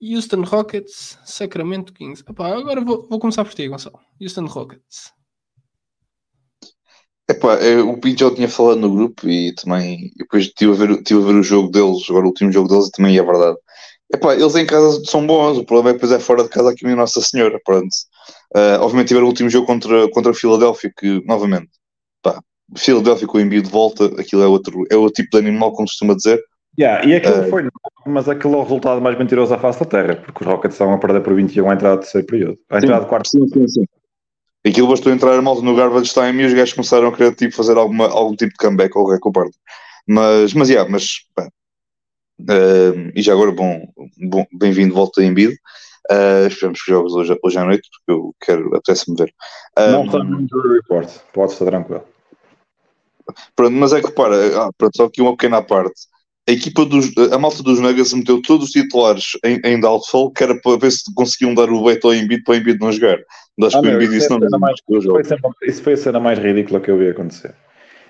[0.00, 2.22] Houston Rockets, Sacramento Kings.
[2.28, 3.98] Epá, agora vou, vou, começar por ti, Gonçalo.
[4.20, 5.12] Houston Rockets.
[7.30, 10.74] Epá, eu, é, o Pinto já tinha falado no grupo e também depois estive a,
[10.74, 13.22] ver, estive a ver o jogo deles, agora o último jogo deles e também é
[13.22, 13.56] verdade.
[14.10, 16.70] Epá, eles em casa são bons, o problema é que depois é fora de casa
[16.70, 17.88] aqui minha Nossa Senhora, pronto.
[18.56, 21.68] Uh, obviamente tiveram o último jogo contra, contra a Filadélfia, que novamente,
[22.22, 22.40] pá,
[22.74, 25.86] Filadélfia com o envio de volta, aquilo é outro, é outro tipo de animal, como
[25.86, 26.42] costuma dizer.
[26.78, 27.68] Yeah, e aquilo uh, foi,
[28.08, 30.94] mas aquele é o resultado mais mentiroso à face da Terra, porque os Rockets estavam
[30.94, 32.58] a perder por 21 à entrada do terceiro período.
[32.70, 33.28] À entrada do quarto.
[33.28, 33.84] Sim, sim, sim.
[34.66, 37.54] Aquilo bastou entrar a malta no garbage time e os gajos começaram a querer tipo,
[37.54, 39.52] fazer alguma, algum tipo de comeback ou recorde.
[40.06, 41.04] Mas, mas, yeah, mas,
[41.38, 43.86] uh, e já agora, bom,
[44.18, 45.54] bom bem-vindo de volta em bid.
[46.10, 49.32] Uh, esperamos que jogos hoje, hoje à noite, porque eu quero, apetece-me ver.
[49.76, 52.04] Não está no report, pode estar tranquilo.
[53.54, 56.08] Pronto, mas é que para, ah, pronto, só aqui uma pequena parte
[56.48, 60.42] a equipa dos, a malta dos Nuggets meteu todos os titulares em, em doubtful, que
[60.42, 63.18] era para ver se conseguiam dar o bait ao Embiid para o Embiid não jogar.
[63.62, 66.18] Acho ah, que o Embiid isso não, não mais, foi sempre, Isso foi a cena
[66.18, 67.54] mais ridícula que eu vi acontecer.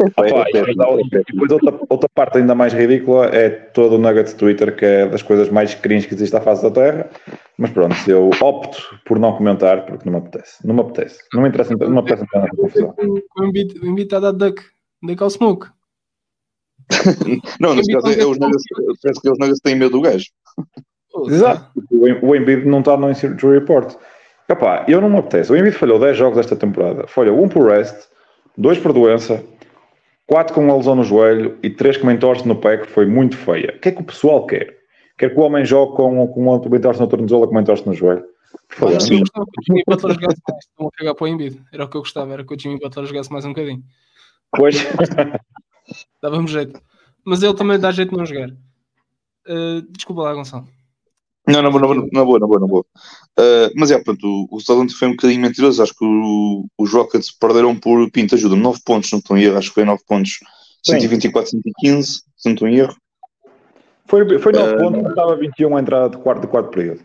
[0.01, 5.07] E depois outra, outra parte ainda mais ridícula é todo o Nuggets Twitter, que é
[5.09, 7.11] das coisas mais cringe que existe à face da Terra.
[7.59, 10.65] Mas pronto, eu opto por não comentar porque não me apetece.
[10.65, 11.19] Não me apetece.
[11.35, 12.25] Não me interessa, não me apetece
[12.57, 12.95] confusão.
[13.37, 14.63] O Embiid está a dar duck,
[15.03, 15.67] duck ao smoke.
[17.61, 18.63] não, nesse caso, é, os nuggets,
[19.03, 20.27] parece que os Nuggets têm medo do gajo.
[21.27, 21.71] Exato.
[22.23, 23.95] O Embiid não está no Injury Report.
[24.49, 25.53] Epá, eu não me apetece.
[25.53, 27.07] O Embiid falhou 10 jogos esta temporada.
[27.07, 28.09] Falhou um por rest,
[28.57, 29.45] dois por doença,
[30.27, 33.37] quatro com uma lesão no joelho e três com entorse no pé, que foi muito
[33.37, 33.75] feia.
[33.77, 34.77] O que é que o pessoal quer?
[35.19, 37.93] Quer que o homem jogue com, com uma entorse no tornozelo com uma entorse no
[37.93, 38.25] joelho?
[38.81, 40.65] Olha, eu gostava que o Jimmy Butler jogasse mais.
[40.65, 41.63] Estão a cagar para o Embiid.
[41.73, 43.83] Era o que eu gostava, era que o Jimmy Butler jogasse mais um bocadinho.
[44.57, 44.77] Pois.
[46.23, 46.81] Dava-me jeito.
[47.25, 48.51] Mas ele também dá jeito de não jogar.
[49.47, 50.69] Uh, desculpa lá, Gonçalo.
[51.47, 52.85] Não, na boa, na boa, na boa, na boa.
[53.39, 55.83] Uh, mas é, pronto, o, o foi um bocadinho mentiroso.
[55.83, 59.57] Acho que o, os Rockets perderam por Pinto ajuda 9 pontos, não estou em erro.
[59.57, 60.41] Acho que foi 9 pontos,
[60.85, 62.95] 124, 115, se não estou em erro.
[64.07, 67.01] Foi, foi 9 uh, pontos, estava 21 a entrada de quarto, de quarto período.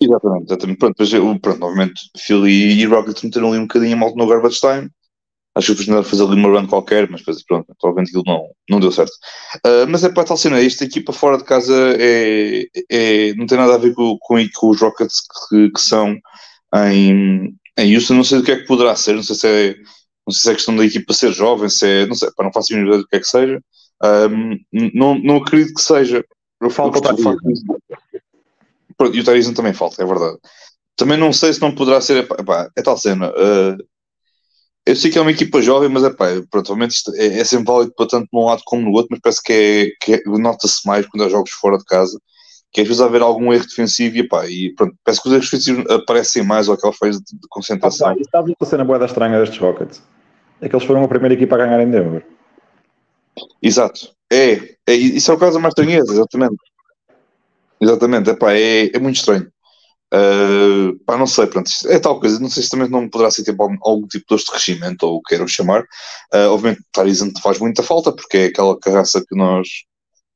[0.00, 0.78] Exatamente, exatamente.
[0.78, 4.60] Pronto, mas pronto, novamente, Philly e Rockets meteram ali um bocadinho a malta no garbage
[4.60, 4.90] time.
[5.56, 8.46] Acho que depois não fazer ali uma run qualquer, mas depois, pronto, provavelmente aquilo não,
[8.68, 9.12] não deu certo.
[9.66, 13.56] Uh, mas é para tal cena, esta equipa fora de casa é, é, não tem
[13.56, 16.14] nada a ver com, com, com os Rockets que, que, são
[16.92, 18.14] em, em Houston.
[18.14, 19.74] Não sei do que é que poderá ser, não sei se é,
[20.26, 22.52] não sei se é questão da equipa ser jovem, se é, não sei, para não
[22.52, 23.58] faço a ideia do que é que seja.
[24.04, 24.58] Um,
[24.92, 26.22] não, não acredito que seja.
[26.60, 26.98] Eu falo que
[29.14, 30.38] e o Tyson também falta, é verdade.
[30.96, 32.24] Também não sei se não poderá ser.
[32.24, 33.30] Epá, é tal cena.
[33.30, 33.76] Uh,
[34.86, 37.92] eu sei que é uma equipa jovem, mas epá, provavelmente isto é, é sempre válido
[37.96, 41.04] para tanto num lado como no outro, mas parece que, é, que é, nota-se mais
[41.06, 42.20] quando há jogos fora de casa,
[42.72, 45.50] que às vezes haver algum erro defensivo e, epá, e pronto, parece que os erros
[45.50, 48.08] defensivos aparecem mais ou aquela fase de, de concentração.
[48.08, 50.00] Ah, isso está a ser na boeda estranha destes Rockets.
[50.60, 52.24] É que eles foram a primeira equipa a ganhar em Denver.
[53.60, 54.12] Exato.
[54.32, 56.56] É, é isso é o caso da mais estranheza, exatamente.
[57.80, 59.50] Exatamente, epá, é, é muito estranho.
[60.14, 63.42] Uh, pá, não sei, pronto, é tal coisa, não sei se também não poderá ser
[63.42, 65.82] tipo, algum, algum tipo de crescimento ou o que queiram chamar.
[66.32, 69.68] Uh, obviamente, Tarizan faz muita falta porque é aquela carraça que nós,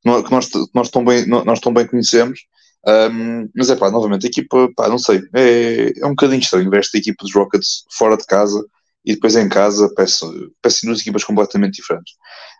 [0.03, 2.39] que nós, que nós, tão, bem, nós tão bem conhecemos.
[2.85, 6.69] Um, mas é pá, novamente, a equipa, pá, não sei, é, é um bocadinho estranho
[6.69, 8.59] ver esta equipa dos Rockets fora de casa
[9.05, 12.13] e depois em casa peço, peço duas equipas completamente diferentes.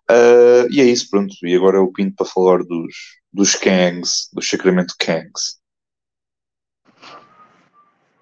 [0.10, 1.34] Uh, e é isso, pronto.
[1.44, 2.94] E agora o Pinto para falar dos,
[3.32, 5.61] dos Kangs, do Sacramento Kangs.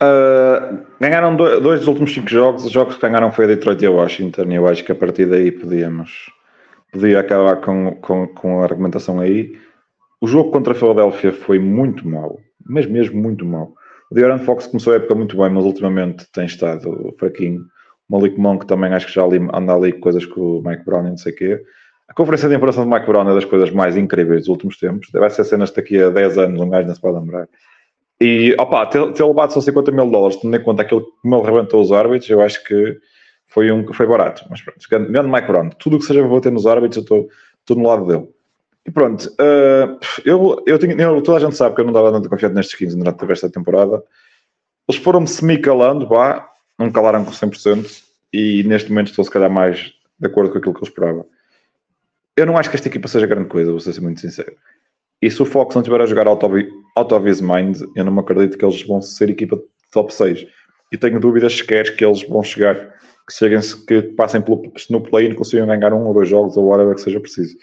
[0.01, 2.65] Uh, ganharam dois, dois, dos últimos cinco jogos.
[2.65, 4.43] Os jogos que ganharam foi a Detroit e a Washington.
[4.49, 6.31] E eu acho que a partir daí podíamos
[6.91, 9.57] podia acabar com, com, com a argumentação aí.
[10.21, 13.73] O jogo contra a Filadélfia foi muito mau, mas mesmo muito mau.
[14.11, 17.61] O De'Aaron Fox começou a época muito bem, mas ultimamente tem estado fraquinho.
[18.09, 21.05] O Malik Monk também acho que já ali, anda ali coisas com o Mike Brown
[21.05, 21.61] e não sei o quê.
[22.07, 25.09] A conferência de imprensa do Mike Brown é das coisas mais incríveis dos últimos tempos.
[25.13, 27.47] Deve ser cenas daqui a 10 anos, um gajo não se pode lembrar.
[28.21, 31.41] E, opa, ter, ter levado só 50 mil dólares, tendo em conta aquilo que me
[31.41, 32.99] rebentou os árbitros, eu acho que
[33.47, 34.45] foi, um, foi barato.
[34.49, 37.29] Mas pronto, grande Mike Brown, tudo o que seja bater nos árbitros, eu estou,
[37.61, 38.27] estou no lado dele.
[38.85, 42.11] E pronto, uh, eu, eu, tenho, eu, toda a gente sabe que eu não estava
[42.11, 44.03] tanto confiado nestes 15 durante esta temporada.
[44.87, 48.03] Eles foram-me semi-calando, vá, não calaram com 100%,
[48.33, 51.25] e neste momento estou se calhar mais de acordo com aquilo que eu esperava.
[52.35, 54.55] Eu não acho que esta equipa seja grande coisa, vou ser muito sincero.
[55.21, 58.05] E se o Fox não estiver a jogar out of, out of his mind, eu
[58.05, 59.59] não acredito que eles vão ser equipa
[59.91, 60.45] top 6.
[60.91, 62.75] E tenho dúvidas sequer que eles vão chegar,
[63.27, 66.65] que cheguem que passem pelo, no play e consigam ganhar um ou dois jogos ou
[66.65, 67.55] whatever que seja preciso.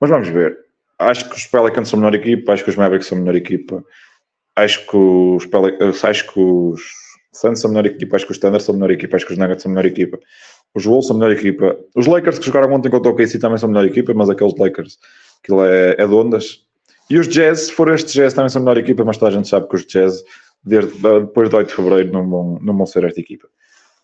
[0.00, 0.56] Mas vamos ver.
[0.98, 3.36] Acho que os Pelicans são a melhor equipa, acho que os Mavericks são a melhor
[3.36, 3.84] equipa,
[4.56, 6.80] acho que os, Pelicans, acho que os
[7.34, 9.32] Suns são a melhor equipa, acho que os Thunder são a melhor equipa, acho que
[9.32, 10.18] os Nuggets são a melhor equipa,
[10.74, 13.58] os Wolves são a melhor equipa, os Lakers que jogaram ontem contra o KC também
[13.58, 14.98] são a melhor equipa, mas aqueles Lakers,
[15.42, 16.65] aquilo é, é de ondas,
[17.08, 19.34] e os Jazz, se for estes Jazz, também são a melhor equipa, mas toda a
[19.34, 20.24] gente sabe que os Jazz,
[20.64, 23.48] desde, depois de 8 de fevereiro, não vão, não vão ser esta equipa.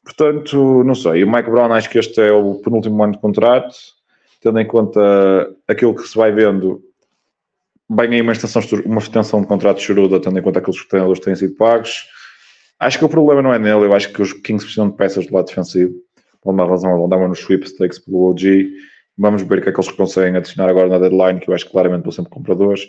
[0.05, 1.25] Portanto, não sei.
[1.25, 3.75] O Mike Brown, acho que este é o penúltimo ano de contrato,
[4.41, 5.01] tendo em conta
[5.67, 6.83] aquilo que se vai vendo,
[7.89, 11.23] bem aí uma extensão, uma extensão de contrato choruda, tendo em conta aqueles que treinadores
[11.23, 12.07] têm sido pagos.
[12.81, 15.27] Acho que o problema não é nele, eu acho que os Kings precisam de peças
[15.27, 15.95] do lado defensivo.
[16.41, 18.73] Por uma razão, eles andavam nos sweepstakes pelo OG
[19.19, 21.67] Vamos ver o que é que eles conseguem adicionar agora na deadline, que eu acho
[21.67, 22.89] que claramente vão sempre compradores.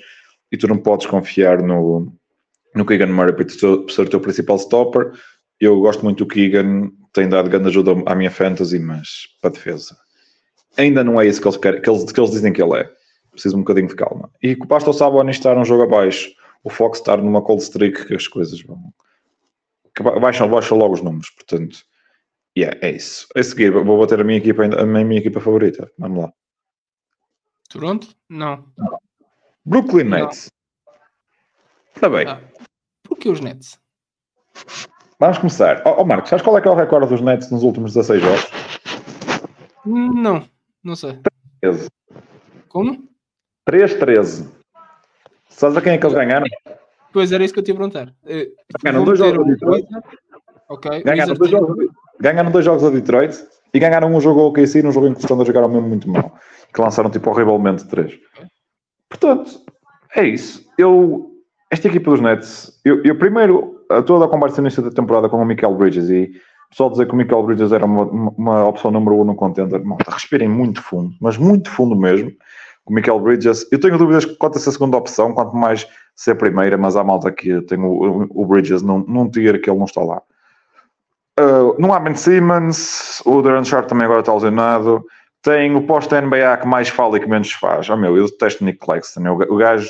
[0.52, 2.14] E tu não podes confiar no,
[2.76, 5.12] no Keegan Murray para ser o teu principal stopper.
[5.60, 9.08] Eu gosto muito do Keegan, tem dado grande ajuda à minha fantasy, mas
[9.42, 9.98] para defesa.
[10.78, 12.90] Ainda não é isso que eles, querem, que eles, que eles dizem que ele é.
[13.32, 14.30] Preciso um bocadinho de calma.
[14.42, 16.30] E com o Sabonis estar um jogo abaixo,
[16.64, 18.80] o Fox estar numa cold streak, que as coisas vão.
[19.96, 21.80] Que baixam, baixam logo os números, portanto
[22.58, 23.28] Yeah, é isso.
[23.36, 25.92] A seguir, vou bater a minha equipa, a minha equipa favorita.
[25.98, 26.34] Vamos lá.
[27.70, 28.08] Toronto?
[28.30, 28.72] Não.
[29.66, 30.52] Brooklyn Nets.
[31.96, 32.28] Está bem.
[32.28, 32.42] Ah,
[33.02, 33.80] por que os Nets?
[35.20, 35.82] Vamos começar.
[35.86, 37.94] Ó oh, oh, Marcos, sabes qual é que é o recorde dos Nets nos últimos
[37.94, 38.52] 16 jogos?
[39.86, 40.48] Não,
[40.84, 41.20] não sei.
[41.62, 41.90] 13.
[42.68, 43.10] Como?
[43.70, 44.50] 3-13.
[45.50, 46.46] Sabes a quem é que eles ganharam?
[47.12, 48.10] Pois era isso que eu te ia perguntar.
[48.24, 49.88] Uh, ganharam dois jogos Detroit.
[50.70, 51.04] Okay.
[51.04, 51.90] Ganharam, dois jogos,
[52.24, 53.36] ganharam dois jogos a Detroit
[53.74, 55.88] e ganharam um jogo ao OKC e um jogo em que os Thunder jogaram mesmo
[55.88, 56.36] muito mal.
[56.74, 58.18] Que lançaram tipo horrivelmente três.
[59.10, 59.52] Portanto,
[60.16, 60.66] é isso.
[60.78, 61.32] Eu,
[61.70, 65.76] esta equipa dos Nets, eu, eu primeiro, toda a conversa nesta temporada com o Michael
[65.76, 66.32] Bridges e
[66.74, 70.12] pessoal dizer que o Michael Bridges era uma, uma opção número um no contender, malta,
[70.12, 72.32] respirem muito fundo, mas muito fundo mesmo.
[72.86, 76.32] O Michael Bridges, eu tenho dúvidas quanto a ser a segunda opção, quanto mais ser
[76.32, 79.78] a primeira, mas há malta que tem o, o Bridges num, num tier que ele
[79.78, 80.22] não está lá.
[81.40, 85.04] Uh, não há Ben Simmons, o Darren Sharp também agora está lesionado.
[85.42, 87.90] Tem o posto-NBA que mais fala e que menos faz.
[87.90, 89.28] Oh meu, eu detesto Nick Claxton.
[89.28, 89.90] O, gajo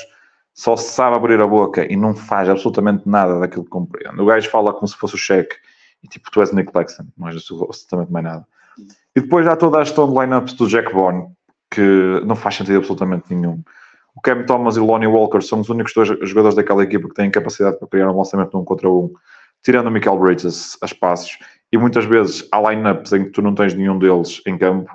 [0.54, 4.20] só sabe abrir a boca e não faz absolutamente nada daquilo que compreende.
[4.20, 5.56] O gajo fala como se fosse o cheque
[6.02, 8.46] e tipo, tu és Nick Claxton, não és absolutamente mais nada.
[9.14, 11.28] E depois há toda a gestão de lineups do Jack Bond,
[11.70, 13.62] que não faz sentido absolutamente nenhum.
[14.16, 17.14] O Cam Thomas e o Lonnie Walker são os únicos dois jogadores daquela equipa que
[17.14, 19.12] têm capacidade para criar um lançamento num contra um,
[19.64, 21.36] tirando o Michael Bridges a espaços.
[21.72, 24.88] E muitas vezes há lineups em que tu não tens nenhum deles em campo.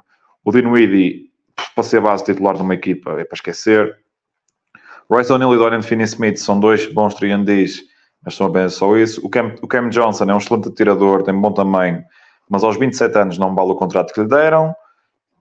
[0.46, 1.30] O Dinwiddie,
[1.76, 3.98] para ser base titular de uma equipa, é para esquecer.
[5.10, 7.84] Royce O'Neill e Dorian Finney-Smith são dois bons 3
[8.24, 9.26] mas são apenas só isso.
[9.26, 12.04] O Cam, o Cam Johnson é um excelente tirador, tem bom tamanho,
[12.50, 14.74] mas aos 27 anos não vale o contrato que lhe deram.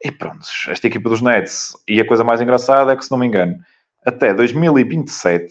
[0.02, 1.76] E pronto, esta equipa dos Nets.
[1.88, 3.58] E a coisa mais engraçada é que, se não me engano,
[4.06, 5.48] até 2027,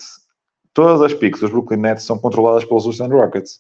[0.74, 3.60] todas as picks dos Brooklyn Nets são controladas pelos Houston Rockets.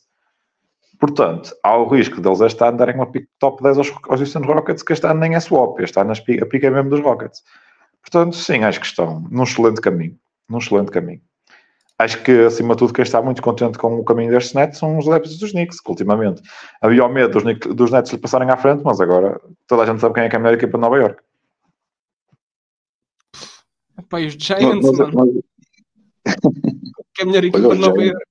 [0.99, 4.41] Portanto, há o risco deles este ano darem uma pick top 10 aos, aos Houston
[4.41, 7.43] Rockets, que este ano nem é swap, este ano a pick é mesmo dos Rockets.
[8.01, 10.17] Portanto, sim, acho que estão num excelente caminho.
[10.49, 11.21] Num excelente caminho.
[11.99, 14.97] Acho que, acima de tudo, quem está muito contente com o caminho destes Nets são
[14.97, 16.41] os adeptos dos Knicks, que ultimamente
[16.79, 19.99] havia o medo dos, dos Nets lhe passarem à frente, mas agora toda a gente
[19.99, 21.23] sabe quem é que é a melhor equipa de Nova York.
[23.99, 25.43] Epá, os Giants, mano.
[27.15, 28.25] Que é a melhor equipa de Nova York.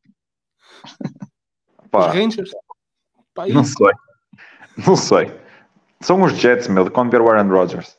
[1.93, 2.51] Os Rangers.
[3.35, 3.93] Pá, não sei.
[4.87, 5.41] Não sei.
[6.01, 7.97] São os Jets, meu, quando ver o Aaron Rodgers.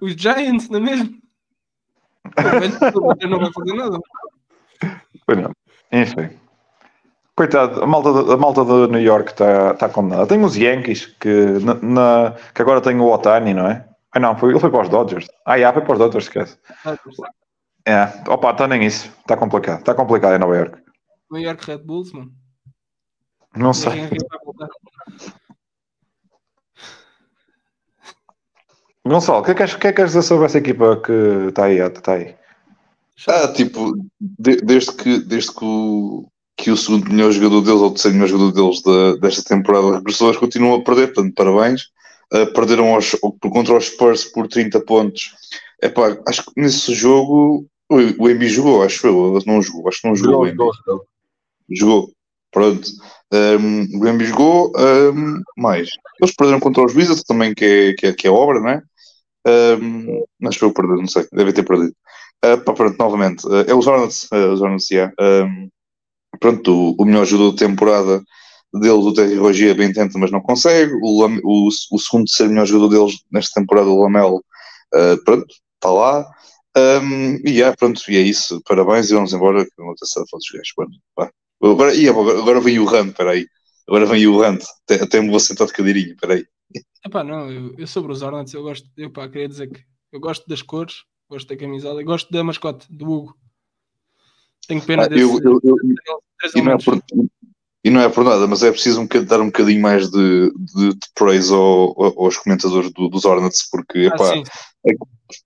[0.00, 1.18] Os Giants, não é mesmo?
[3.28, 3.98] não vai fazer nada.
[5.26, 5.52] Pois não.
[5.90, 6.38] Enfim.
[7.34, 10.26] Coitado, a malta, de, a malta de New York está tá condenada.
[10.26, 13.86] Tem os Yankees que, na, na, que agora tem o Otani, não é?
[14.12, 15.26] Ah, não, foi, ele foi para os Dodgers.
[15.44, 16.58] Ah, já, foi para os Dodgers, esquece.
[17.86, 19.12] É, opa, está nem isso.
[19.20, 19.80] Está complicado.
[19.80, 20.78] Está complicado em Nova York.
[21.30, 22.32] New York Red Bulls, mano.
[23.56, 24.08] Não sei.
[29.04, 31.12] Gonçalo, o que, é que, que, é que queres dizer sobre essa equipa que
[31.48, 31.78] está aí?
[31.78, 32.34] Está aí?
[33.28, 37.86] Ah, tipo, de, desde que, desde que o, que o segundo melhor jogador deles, ou
[37.86, 41.82] o terceiro melhor jogador deles da, desta temporada regressou, eles continuam a perder, portanto, parabéns.
[42.32, 45.32] Uh, perderam aos, contra os Spurs por 30 pontos.
[45.80, 50.08] Epá, acho que nesse jogo o, o Embi jogou, acho eu, não jogou, acho que
[50.08, 50.48] não jogou.
[50.48, 50.72] Jogou,
[51.70, 52.10] jogou.
[52.52, 52.88] Pronto.
[53.32, 55.90] Um, o Embi jogou, um, mais.
[56.20, 58.82] Eles perderam contra os Wizards também, que é, que é, que é obra, não é?
[59.46, 61.94] Um, acho que foi perder, não sei, deve ter perdido.
[62.44, 65.12] Uh, pá, pronto, novamente, uh, é os Hornets, uh, os Hornets, yeah.
[65.20, 65.68] um,
[66.40, 68.22] pronto, o, o, melhor jogador de temporada
[68.74, 70.92] deles, o Terry Rogier, bem tenta, mas não consegue.
[71.02, 74.44] O, o, o segundo, terceiro melhor jogador deles nesta temporada, o Lamelo,
[74.94, 76.26] uh, pronto, está lá.
[76.76, 78.60] Um, e yeah, pronto, e é isso.
[78.68, 80.72] Parabéns e vamos embora, que não tem foto dos gajos.
[80.76, 80.92] Bueno,
[81.62, 83.46] agora, e agora, vem o Rand, peraí.
[83.86, 86.44] Agora vem o Rand, até, até me vou sentar de cadeirinho, peraí.
[87.04, 89.80] Epá, não, eu, eu sobre os Hornets, eu gosto, eu pá, queria dizer que
[90.12, 93.36] eu gosto das cores, gosto da camisola, gosto da mascote, do Hugo.
[94.66, 95.22] Tenho pena ah, desse.
[95.22, 95.76] Eu, eu, eu,
[96.54, 97.00] e, não é por,
[97.86, 100.88] e não é por nada, mas é preciso um, dar um bocadinho mais de, de,
[100.88, 104.34] de praise ao, aos comentadores do, dos Hornets, porque ah, epá,
[104.88, 104.92] é,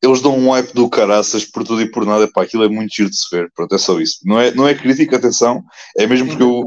[0.03, 2.95] eles dão um hype do caraças por tudo e por nada, epá, aquilo é muito
[2.95, 3.51] giro de se ver.
[3.55, 4.21] Pronto, é só isso.
[4.25, 5.63] Não é, não é crítica, atenção,
[5.99, 6.65] é mesmo porque eu.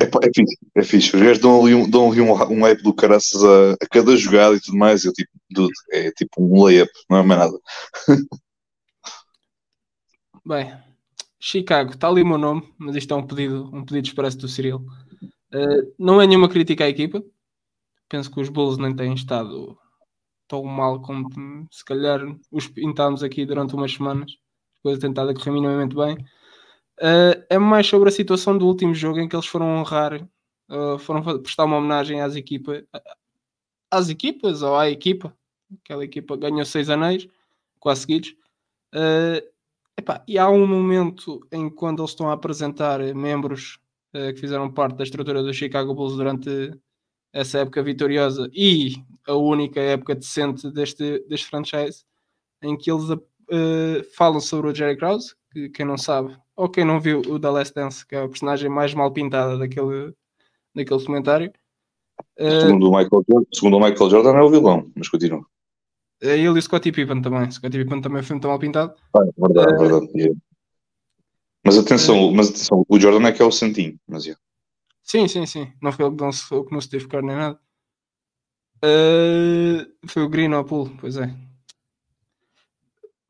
[0.00, 1.16] É, fixe, é fixe.
[1.16, 4.16] Os gajos dão ali um, dão ali um, um hype do caraças a, a, cada
[4.16, 5.02] jogada e tudo mais.
[5.02, 7.58] E eu tipo, dude, é tipo um layup, não é mais nada.
[10.46, 10.72] Bem,
[11.44, 14.46] Chicago, está ali o meu nome, mas isto é um pedido, um pedido expresso do
[14.46, 14.86] Cyril.
[15.52, 17.20] Uh, não é nenhuma crítica à equipa.
[18.08, 19.76] Penso que os Bulls nem têm estado
[20.46, 21.28] tão mal como
[21.68, 24.30] se calhar os pintámos aqui durante umas semanas.
[24.84, 26.14] Coisa tem estado a correr minimamente bem.
[27.00, 30.22] Uh, é mais sobre a situação do último jogo em que eles foram honrar,
[30.70, 32.84] uh, foram prestar uma homenagem às equipas,
[33.90, 35.36] às equipas ou à equipa.
[35.82, 37.26] Aquela equipa ganhou seis anéis,
[37.80, 38.36] quase seguidos.
[38.94, 39.51] Uh,
[40.02, 43.78] epá, e há um momento em que quando eles estão a apresentar membros
[44.12, 46.72] que fizeram parte da estrutura do Chicago Bulls durante
[47.32, 48.96] essa época vitoriosa e
[49.26, 52.04] a única época decente deste, deste franchise,
[52.62, 53.08] em que eles
[54.14, 57.48] falam sobre o Jerry Krause, que quem não sabe, ou quem não viu o The
[57.48, 60.12] Last Dance, que é a personagem mais mal pintada daquele,
[60.74, 61.52] daquele documentário.
[62.38, 65.46] Segundo, o Michael, segundo o Michael Jordan é o vilão, mas continua.
[66.22, 67.50] É ele e o Scottie Pippen também.
[67.50, 68.94] Scottie Pippen também foi muito mal pintado.
[69.14, 70.40] Ah, é verdade, é verdade.
[71.64, 74.36] Mas atenção, mas atenção, o Jordan é que é o santinho, mas é.
[75.02, 75.72] Sim, sim, sim.
[75.82, 77.58] Não foi ele que não se, que não se teve ficar nem nada.
[78.84, 81.34] Uh, foi o Green ao pulo, pois é.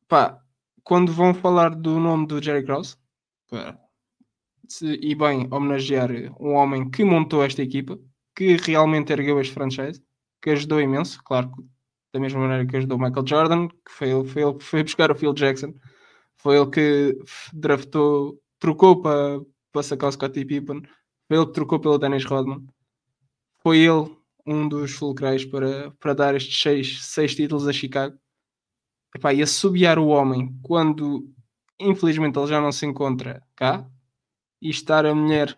[0.07, 0.38] Pá,
[0.84, 2.97] quando vão falar do nome do Jerry Krause,
[3.51, 3.78] pá,
[4.68, 7.99] se, e bem homenagear um homem que montou esta equipa,
[8.34, 10.03] que realmente ergueu este franchise,
[10.40, 11.53] que ajudou imenso, claro,
[12.13, 15.11] da mesma maneira que ajudou Michael Jordan, que foi ele, foi ele que foi buscar
[15.11, 15.75] o Phil Jackson,
[16.37, 17.19] foi ele que
[17.53, 19.41] draftou, trocou para,
[19.73, 20.83] para sacar o Scottie Pippen,
[21.27, 22.67] foi ele que trocou pelo Dennis Rodman,
[23.63, 24.15] foi ele
[24.47, 28.19] um dos fulcrais para, para dar estes seis, seis títulos a Chicago.
[29.15, 31.31] Epá, e assobiar o homem quando
[31.79, 33.87] infelizmente ele já não se encontra cá
[34.61, 35.57] e estar a mulher,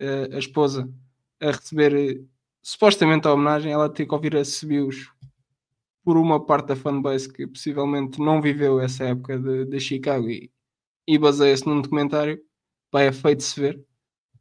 [0.00, 0.92] a, a esposa,
[1.40, 2.24] a receber
[2.62, 5.10] supostamente a homenagem, ela ter que ouvir assobios
[6.10, 10.50] por uma parte da fanbase que possivelmente não viveu essa época de, de Chicago e,
[11.06, 12.42] e baseia-se num documentário,
[12.90, 13.80] vai é feito se ver.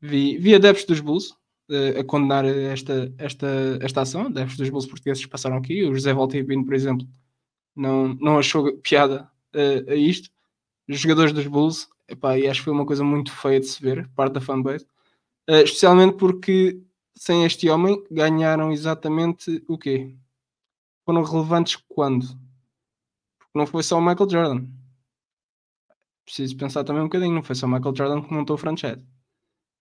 [0.01, 1.29] Vi, vi adeptos dos Bulls
[1.69, 3.47] uh, a condenar esta, esta,
[3.81, 5.83] esta ação, adeptos dos Bulls portugueses passaram aqui.
[5.83, 7.07] O José Valtipino, por exemplo,
[7.75, 10.31] não, não achou piada uh, a isto.
[10.89, 13.79] Os jogadores dos Bulls, epá, e acho que foi uma coisa muito feia de se
[13.79, 14.87] ver, parte da fanbase,
[15.47, 16.81] uh, especialmente porque
[17.15, 20.15] sem este homem ganharam exatamente o quê?
[21.09, 22.27] Foram relevantes quando?
[23.39, 24.67] Porque não foi só o Michael Jordan.
[26.23, 29.03] Preciso pensar também um bocadinho, não foi só o Michael Jordan que montou o franchise.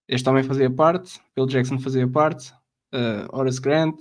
[0.08, 2.50] Este homem fazia parte, Bill Jackson fazia parte,
[2.94, 4.00] uh, Horace Grant,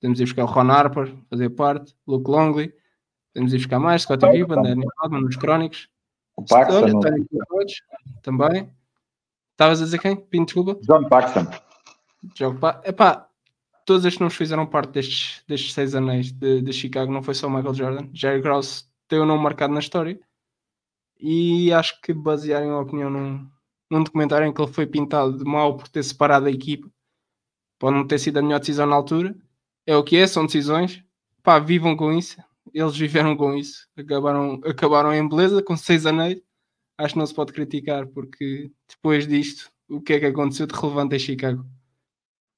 [0.00, 2.72] podemos ir buscar o Ron Harper, fazia parte, Luke Longley,
[3.34, 5.90] podemos ir buscar mais, Scottie Pippen, Rodman, nos Crónicos.
[6.34, 6.98] O Paxton.
[6.98, 7.66] Olha,
[8.22, 8.72] também.
[9.50, 10.16] Estavas a dizer quem?
[10.16, 10.80] Pinto, desculpa.
[10.80, 11.46] John Paxton.
[12.34, 13.27] John pa Epá,
[13.88, 17.46] todos estes nomes fizeram parte destes, destes seis anéis de, de Chicago, não foi só
[17.46, 18.10] o Michael Jordan.
[18.12, 20.20] Jerry Krause tem o nome marcado na história
[21.18, 23.50] e acho que basearem a opinião num,
[23.90, 26.86] num documentário em que ele foi pintado de mal por ter separado a equipa,
[27.78, 29.34] pode não ter sido a melhor decisão na altura.
[29.86, 31.02] É o que é, são decisões.
[31.42, 32.36] Pá, vivam com isso.
[32.74, 33.88] Eles viveram com isso.
[33.96, 36.42] Acabaram, acabaram em beleza, com seis anéis.
[36.98, 40.74] Acho que não se pode criticar, porque depois disto, o que é que aconteceu de
[40.74, 41.64] relevante em Chicago?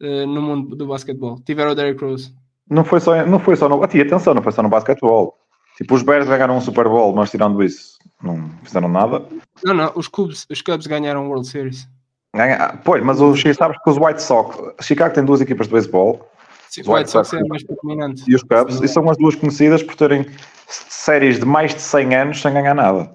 [0.01, 1.41] Uh, no mundo do basquetebol.
[1.45, 2.33] Tiveram o Derrick Rose.
[2.69, 3.83] Não foi só, não foi só no.
[3.83, 5.37] Atenção, não foi só no basquetebol.
[5.77, 9.25] Tipo, os Bears ganharam um Super Bowl, mas tirando isso, não fizeram nada.
[9.65, 11.89] Não, não, os Cubs, os Cubs ganharam World Series.
[12.35, 16.29] Ganha, pois, mas os, sabes que os White Sox, Chicago tem duas equipas de beisebol.
[16.69, 18.25] Sim, os White, Sox, Sox é mais dominante.
[18.29, 20.27] E os Cubs, e são as duas conhecidas por terem
[20.69, 23.11] séries de mais de 100 anos sem ganhar nada.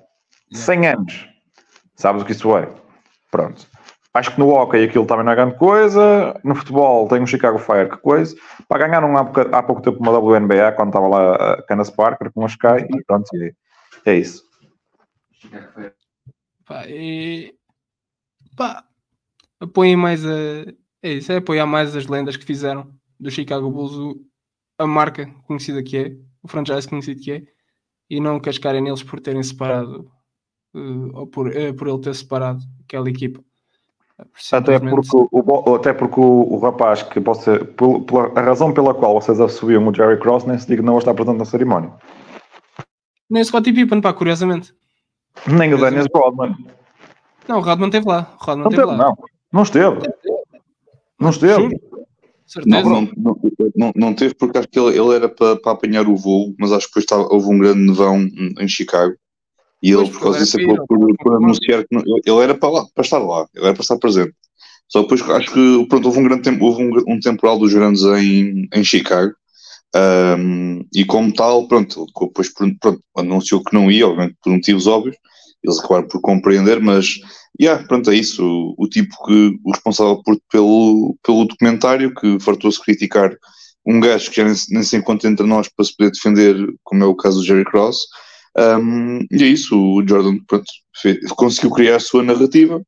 [0.51, 0.65] Yeah.
[0.65, 1.29] 100 anos.
[1.95, 2.67] Sabes o que isso é?
[3.31, 3.67] Pronto.
[4.15, 6.39] Acho que no hockey aquilo também não é grande coisa.
[6.41, 8.33] No futebol tem o Chicago Fire, que coisa.
[8.65, 12.43] Para ganharam há, há pouco tempo uma WNBA, quando estava lá a Candace Parker com
[12.43, 13.51] a Sky, e pronto, é,
[14.05, 14.41] é isso.
[16.65, 17.53] Pá, e...
[18.55, 18.85] Pá,
[19.59, 20.63] apoiem mais a.
[21.03, 22.89] É isso, é apoiar mais as lendas que fizeram
[23.19, 24.17] do Chicago Bulls
[24.77, 27.43] a marca conhecida que é, o franchise conhecido que é,
[28.09, 30.09] e não cascarem neles por terem separado,
[30.73, 33.43] uh, ou por, uh, por ele ter separado aquela equipa.
[34.17, 39.19] Até porque, o, até porque o, o rapaz que você, pela, a razão pela qual
[39.19, 41.91] vocês assumiam o Jerry Cross nem se dignou a estar presente na cerimónia.
[43.29, 44.73] Nem o Scottie Pippen, pá, curiosamente.
[45.47, 46.55] Nem o Dennis Rodman.
[47.47, 48.33] Não, o Rodman esteve lá.
[48.39, 48.97] O Rodman não esteve lá.
[48.97, 49.15] Não,
[49.51, 49.99] não esteve.
[51.19, 51.81] Não esteve.
[52.45, 52.83] Certeza.
[52.83, 53.39] Não, não,
[53.75, 56.71] não, não, teve porque acho que ele, ele era para, para apanhar o voo, mas
[56.71, 59.15] acho que depois estava, houve um grande nevão em Chicago
[59.85, 62.87] e ele, por causa disso, acabou por, por anunciar que não, ele era para, lá,
[62.95, 64.33] para estar lá, ele era para estar presente.
[64.87, 68.01] Só depois acho que pronto, houve um grande tempo, houve um, um temporal dos grandes
[68.01, 69.31] em, em Chicago.
[69.95, 75.15] Um, e como tal, pronto, depois pronto, anunciou que não ia, obviamente por motivos óbvios,
[75.63, 77.19] eles acabaram por compreender, mas
[77.61, 78.43] yeah, pronto, é isso.
[78.43, 83.37] O, o tipo que o responsável por, pelo, pelo documentário que fartou-se criticar
[83.85, 87.03] um gajo que já nem, nem se encontra entre nós para se poder defender, como
[87.03, 87.99] é o caso do Jerry Cross,
[88.57, 92.81] um, e é isso, o Jordan pronto, fez, conseguiu criar a sua narrativa,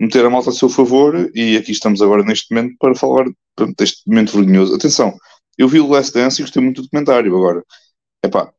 [0.00, 3.74] meter a malta a seu favor, e aqui estamos agora neste momento para falar pronto,
[3.78, 4.74] deste momento vergonhoso.
[4.74, 5.16] Atenção,
[5.58, 7.34] eu vi o Last Dance e gostei muito do documentário.
[7.34, 7.64] Agora,
[8.22, 8.52] é pá,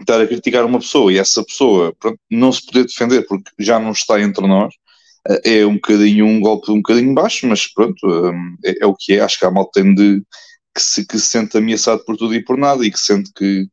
[0.00, 3.78] estar a criticar uma pessoa e essa pessoa pronto, não se poder defender porque já
[3.78, 4.74] não está entre nós
[5.28, 8.06] eh, é um bocadinho um golpe um bocadinho baixo, mas pronto,
[8.64, 9.20] é, é o que é.
[9.20, 10.22] Acho que a malta tem de
[10.74, 13.68] que se, que se sente ameaçado por tudo e por nada e que sente que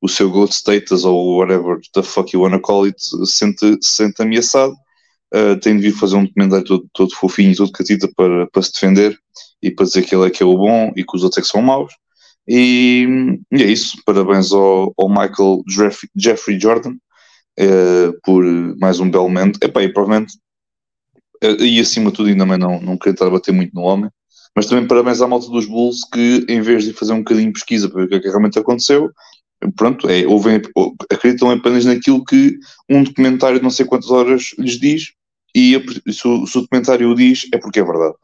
[0.00, 3.96] o seu gold status ou whatever the fuck you wanna call it se sente, se
[3.96, 4.74] sente ameaçado.
[5.32, 8.72] Uh, tem de vir fazer um documentário todo, todo fofinho, todo catita para, para se
[8.72, 9.16] defender
[9.62, 11.42] e para dizer que ele é que é o bom e que os outros é
[11.42, 11.92] que são maus.
[12.48, 13.06] E,
[13.52, 13.96] e é isso.
[14.04, 16.96] Parabéns ao, ao Michael Jeffrey, Jeffrey Jordan
[17.60, 18.44] uh, por
[18.78, 19.58] mais um belo momento.
[19.62, 20.34] E provavelmente,
[21.44, 24.10] uh, e acima de tudo, ainda não, não queria estar a bater muito no homem,
[24.56, 27.52] mas também parabéns à malta dos Bulls que, em vez de fazer um bocadinho de
[27.52, 29.10] pesquisa para ver o que é que realmente aconteceu,
[29.76, 30.60] pronto, é, ouvem,
[31.10, 32.58] acreditam apenas naquilo que
[32.88, 35.12] um documentário de não sei quantas horas lhes diz,
[35.54, 35.72] e
[36.10, 38.14] se o, se o documentário o diz, é porque é verdade.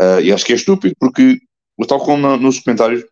[0.00, 1.38] Uh, e acho que é estúpido, porque,
[1.88, 3.04] tal como na, nos documentários,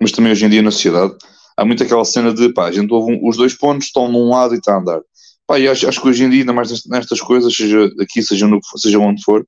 [0.00, 1.14] mas também hoje em dia na sociedade,
[1.56, 4.30] há muito aquela cena de, pá, a gente ouve um, os dois pontos, estão num
[4.30, 5.00] lado e está a andar.
[5.46, 8.46] Pá, e acho, acho que hoje em dia, ainda mais nestas coisas, seja aqui, seja,
[8.46, 9.46] no, seja onde for,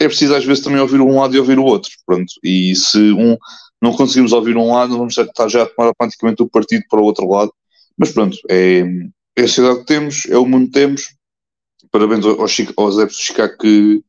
[0.00, 2.32] é preciso às vezes também ouvir um lado e ouvir o outro, pronto.
[2.42, 3.36] E se um,
[3.80, 7.04] não conseguimos ouvir um lado, vamos estar já a tomar praticamente o partido para o
[7.04, 7.52] outro lado.
[7.96, 8.80] Mas pronto, é,
[9.36, 11.14] é a sociedade que temos, é o mundo que temos.
[11.90, 14.02] Parabéns aos, aos adeptos de Chicago que,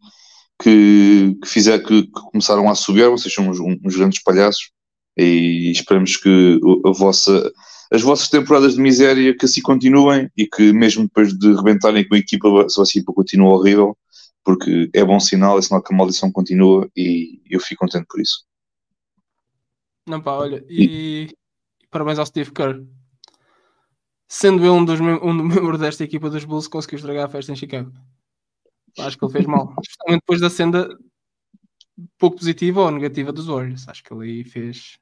[0.61, 4.71] que, que, fizer, que, que começaram a subir, vocês são uns, uns, grandes palhaços
[5.17, 7.51] e esperamos que a vossa,
[7.91, 12.15] as vossas temporadas de miséria que assim continuem e que mesmo depois de rebentarem com
[12.15, 13.97] a equipa, a equipa continua horrível,
[14.43, 18.19] porque é bom sinal, é sinal que a maldição continua e eu fico contente por
[18.19, 18.48] isso.
[20.09, 21.27] Não pá, olha, e,
[21.83, 22.83] e parabéns ao Steve Kerr.
[24.27, 27.51] Sendo ele um dos, um dos membros desta equipa dos Bulls, conseguiu estragar a festa
[27.51, 27.93] em Chicago.
[28.97, 29.75] Acho que ele fez mal.
[29.85, 30.89] Justamente depois da senda
[32.17, 33.87] pouco positiva ou negativa dos Warriors.
[33.87, 34.97] Acho que ele aí fez.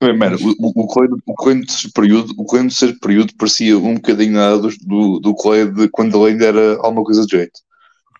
[0.00, 4.32] Mano, o, o, Clay, o Clay do período, o Clay terceiro período parecia um bocadinho
[4.32, 7.60] nada do, do, do Clay de quando ele ainda era alguma coisa de jeito.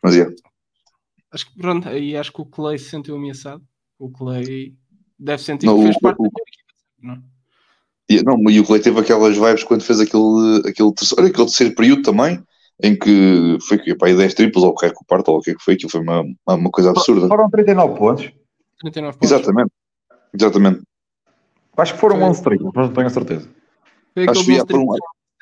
[0.01, 0.29] Mas é.
[1.33, 3.67] Acho que pronto, aí acho que o Clay se sentiu ameaçado.
[3.99, 4.77] O Clay
[5.19, 7.23] deve sentir não, que fez o, parte o, da equipa, não?
[8.11, 11.75] E, não, e o Clay teve aquelas vibes quando fez aquele, aquele, terceiro, aquele terceiro
[11.75, 12.43] período também,
[12.83, 15.55] em que foi que para 10 triplos ou qualquer que parte ou o que é
[15.55, 17.29] que foi, aquilo foi uma, uma coisa absurda.
[17.29, 18.33] Foram 39 pontos.
[18.81, 19.31] 39 pontos.
[19.31, 19.71] Exatamente.
[20.33, 20.83] Exatamente.
[21.77, 22.25] Acho que foram foi.
[22.25, 23.49] 11 triplos, mas não tenho a certeza.
[24.15, 24.87] Foi Acho que foram...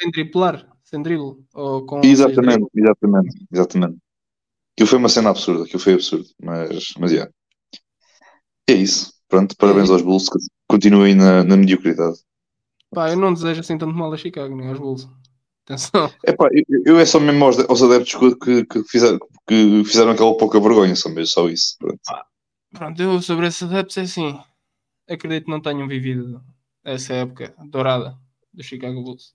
[0.00, 1.36] sem triplar, sem dribble.
[1.54, 3.98] Ou com exatamente, exatamente, exatamente.
[4.74, 7.32] Aquilo foi uma cena absurda, aquilo foi absurdo, mas, mas yeah.
[8.68, 9.15] é isso.
[9.28, 9.92] Pronto, parabéns é.
[9.92, 12.18] aos Bulls que continuem na, na mediocridade.
[12.90, 15.08] Pá, eu não desejo assim tanto mal a Chicago, nem aos Bulls.
[15.64, 16.10] Atenção.
[16.24, 20.12] É pá, eu, eu, é só mesmo aos, aos adeptos que, que, fizeram, que fizeram
[20.12, 21.76] aquela pouca vergonha, só mesmo só isso.
[21.78, 22.00] Pronto.
[22.72, 24.38] pronto, eu sobre esses adeptos é assim.
[25.08, 26.40] Acredito que não tenham vivido
[26.84, 28.16] essa época dourada
[28.54, 29.32] do Chicago Bulls.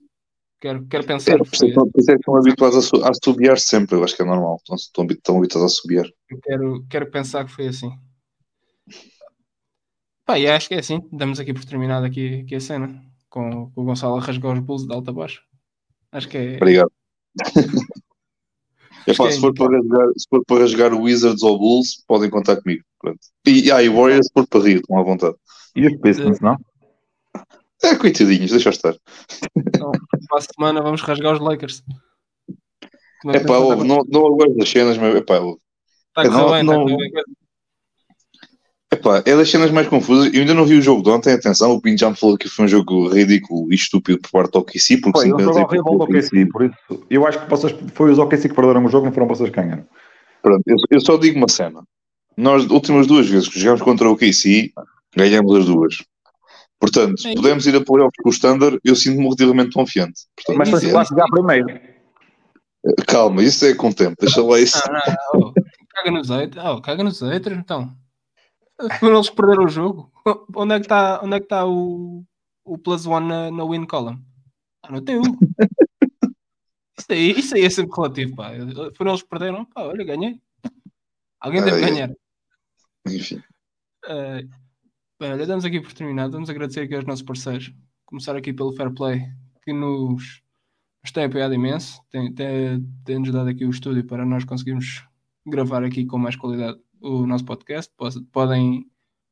[0.58, 1.32] Quero, quero pensar.
[1.32, 4.24] É, por isso é que estão habituados a, a subiar sempre, eu acho que é
[4.24, 4.56] normal.
[4.56, 6.14] Estão, estão, estão habituados a subir.
[6.42, 7.90] quero, quero pensar que foi assim.
[10.32, 10.98] Pá, e acho que é assim.
[11.12, 12.88] Damos aqui por terminado aqui, aqui a cena.
[13.28, 15.42] Com, com o Gonçalo a rasgar os bulls de alta a baixo.
[16.10, 16.56] Acho que é.
[16.56, 16.90] Obrigado.
[19.06, 22.30] é, pá, se, for para rasgar, se for para rasgar o Wizards ou Bulls, podem
[22.30, 22.82] contar comigo.
[22.98, 23.18] Pronto.
[23.46, 25.34] E, ah, e Warriors, se for para rir, estão à vontade.
[25.76, 26.56] E os Pistons, não?
[27.84, 28.96] É, coitadinhos, deixa estar.
[29.54, 29.92] Então,
[30.28, 31.82] para a semana vamos rasgar os Lakers.
[33.26, 33.54] É pá,
[33.84, 35.40] não, não aguardo das cenas, mas é pá,
[36.16, 36.86] Está não, bem, não,
[39.02, 40.32] Epá, é das cenas mais confusas.
[40.32, 41.72] Eu ainda não vi o jogo de ontem, atenção.
[41.72, 44.60] O Pinto já me falou que foi um jogo ridículo e estúpido por parte do
[44.60, 44.98] OKC.
[44.98, 48.18] Porque foi um jogo horrível do OKC, por isso eu acho que vocês, foi os
[48.20, 49.84] OKC que perderam o jogo, não foram vocês que ganharam.
[50.40, 51.82] Pronto, eu, eu, só digo uma cena.
[52.36, 54.72] Nós, últimas duas vezes que jogamos contra o OKC,
[55.16, 55.96] ganhamos as duas.
[56.78, 60.22] Portanto, é podemos ir a playoffs com o Standard, eu sinto-me relativamente confiante.
[60.36, 61.80] Portanto, Mas tens lá chegar primeiro.
[63.06, 64.80] Calma, isso é com tempo, deixa lá isso.
[64.86, 65.52] Não, não, oh,
[65.90, 68.01] caga nos haters, oh, caga nos haters, então.
[68.98, 70.12] Foram eles que perderam o jogo.
[70.54, 72.24] Onde é que está onde é que tá o,
[72.64, 74.20] o plus one na, na win column?
[74.82, 75.22] Ah, no teu.
[76.98, 78.50] Isso aí, isso aí é sempre relativo, pá.
[78.94, 80.40] Foram eles que perderam, pá, olha, ganhei.
[81.40, 81.86] Alguém ah, deve é.
[81.88, 82.10] ganhar.
[83.08, 83.42] Enfim.
[84.04, 84.62] Uh,
[85.22, 86.32] Bem, olha, damos aqui por terminado.
[86.32, 87.72] Vamos agradecer aqui aos nossos parceiros.
[88.04, 89.22] Começar aqui pelo Fair Play,
[89.62, 90.42] que nos,
[91.00, 92.02] nos tem apoiado imenso.
[92.10, 95.04] Tem-nos tem, tem dado aqui o estúdio para nós conseguirmos
[95.46, 97.92] gravar aqui com mais qualidade o nosso podcast.
[98.32, 98.86] Podem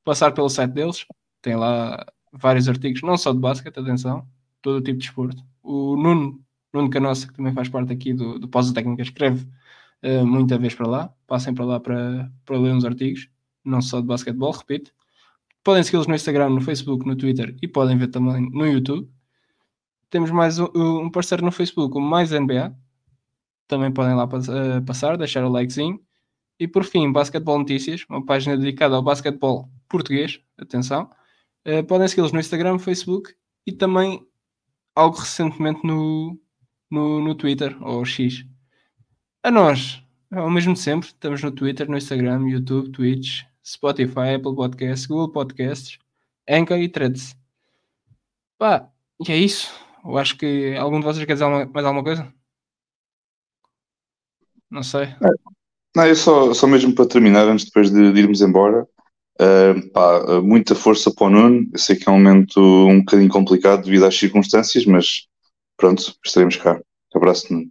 [0.04, 1.06] passar pelo site deles.
[1.40, 4.26] Tem lá vários artigos, não só de basquete, atenção,
[4.62, 5.42] todo o tipo de esporte.
[5.62, 6.40] O Nuno,
[6.72, 9.46] Nuno Canossa, que também faz parte aqui do, do Pausa Técnica, escreve
[10.02, 11.14] uh, muita vez para lá.
[11.26, 13.28] Passem para lá para, para ler uns artigos,
[13.64, 14.92] não só de basquetebol, repito.
[15.62, 19.08] Podem segui-los no Instagram, no Facebook, no Twitter e podem ver também no YouTube.
[20.08, 22.74] Temos mais um, parceiro no Facebook, o Mais NBA.
[23.68, 26.00] Também podem lá eh, passar, deixar o likezinho.
[26.60, 30.42] E por fim, Basquetebol Notícias, uma página dedicada ao basquetebol português.
[30.58, 31.10] Atenção.
[31.66, 33.34] Uh, podem segui-los no Instagram, Facebook
[33.66, 34.22] e também
[34.94, 36.38] algo recentemente no,
[36.90, 38.44] no, no Twitter, ou X.
[39.42, 44.34] A nós, é o mesmo de sempre, estamos no Twitter, no Instagram, YouTube, Twitch, Spotify,
[44.36, 45.98] Apple Podcasts, Google Podcasts,
[46.46, 47.34] Anchor e Threads.
[48.58, 48.90] Pá,
[49.26, 49.72] e é isso.
[50.04, 52.30] Eu acho que algum de vocês quer dizer mais alguma coisa?
[54.70, 55.04] Não sei.
[55.04, 55.59] É.
[55.94, 58.86] Não, eu só, só mesmo para terminar, antes depois de, de irmos embora,
[59.40, 61.66] uh, pá, muita força para o Nuno.
[61.72, 65.26] Eu sei que é um momento um bocadinho complicado devido às circunstâncias, mas
[65.76, 66.80] pronto, estaremos cá.
[67.14, 67.70] Abraço, Nuno.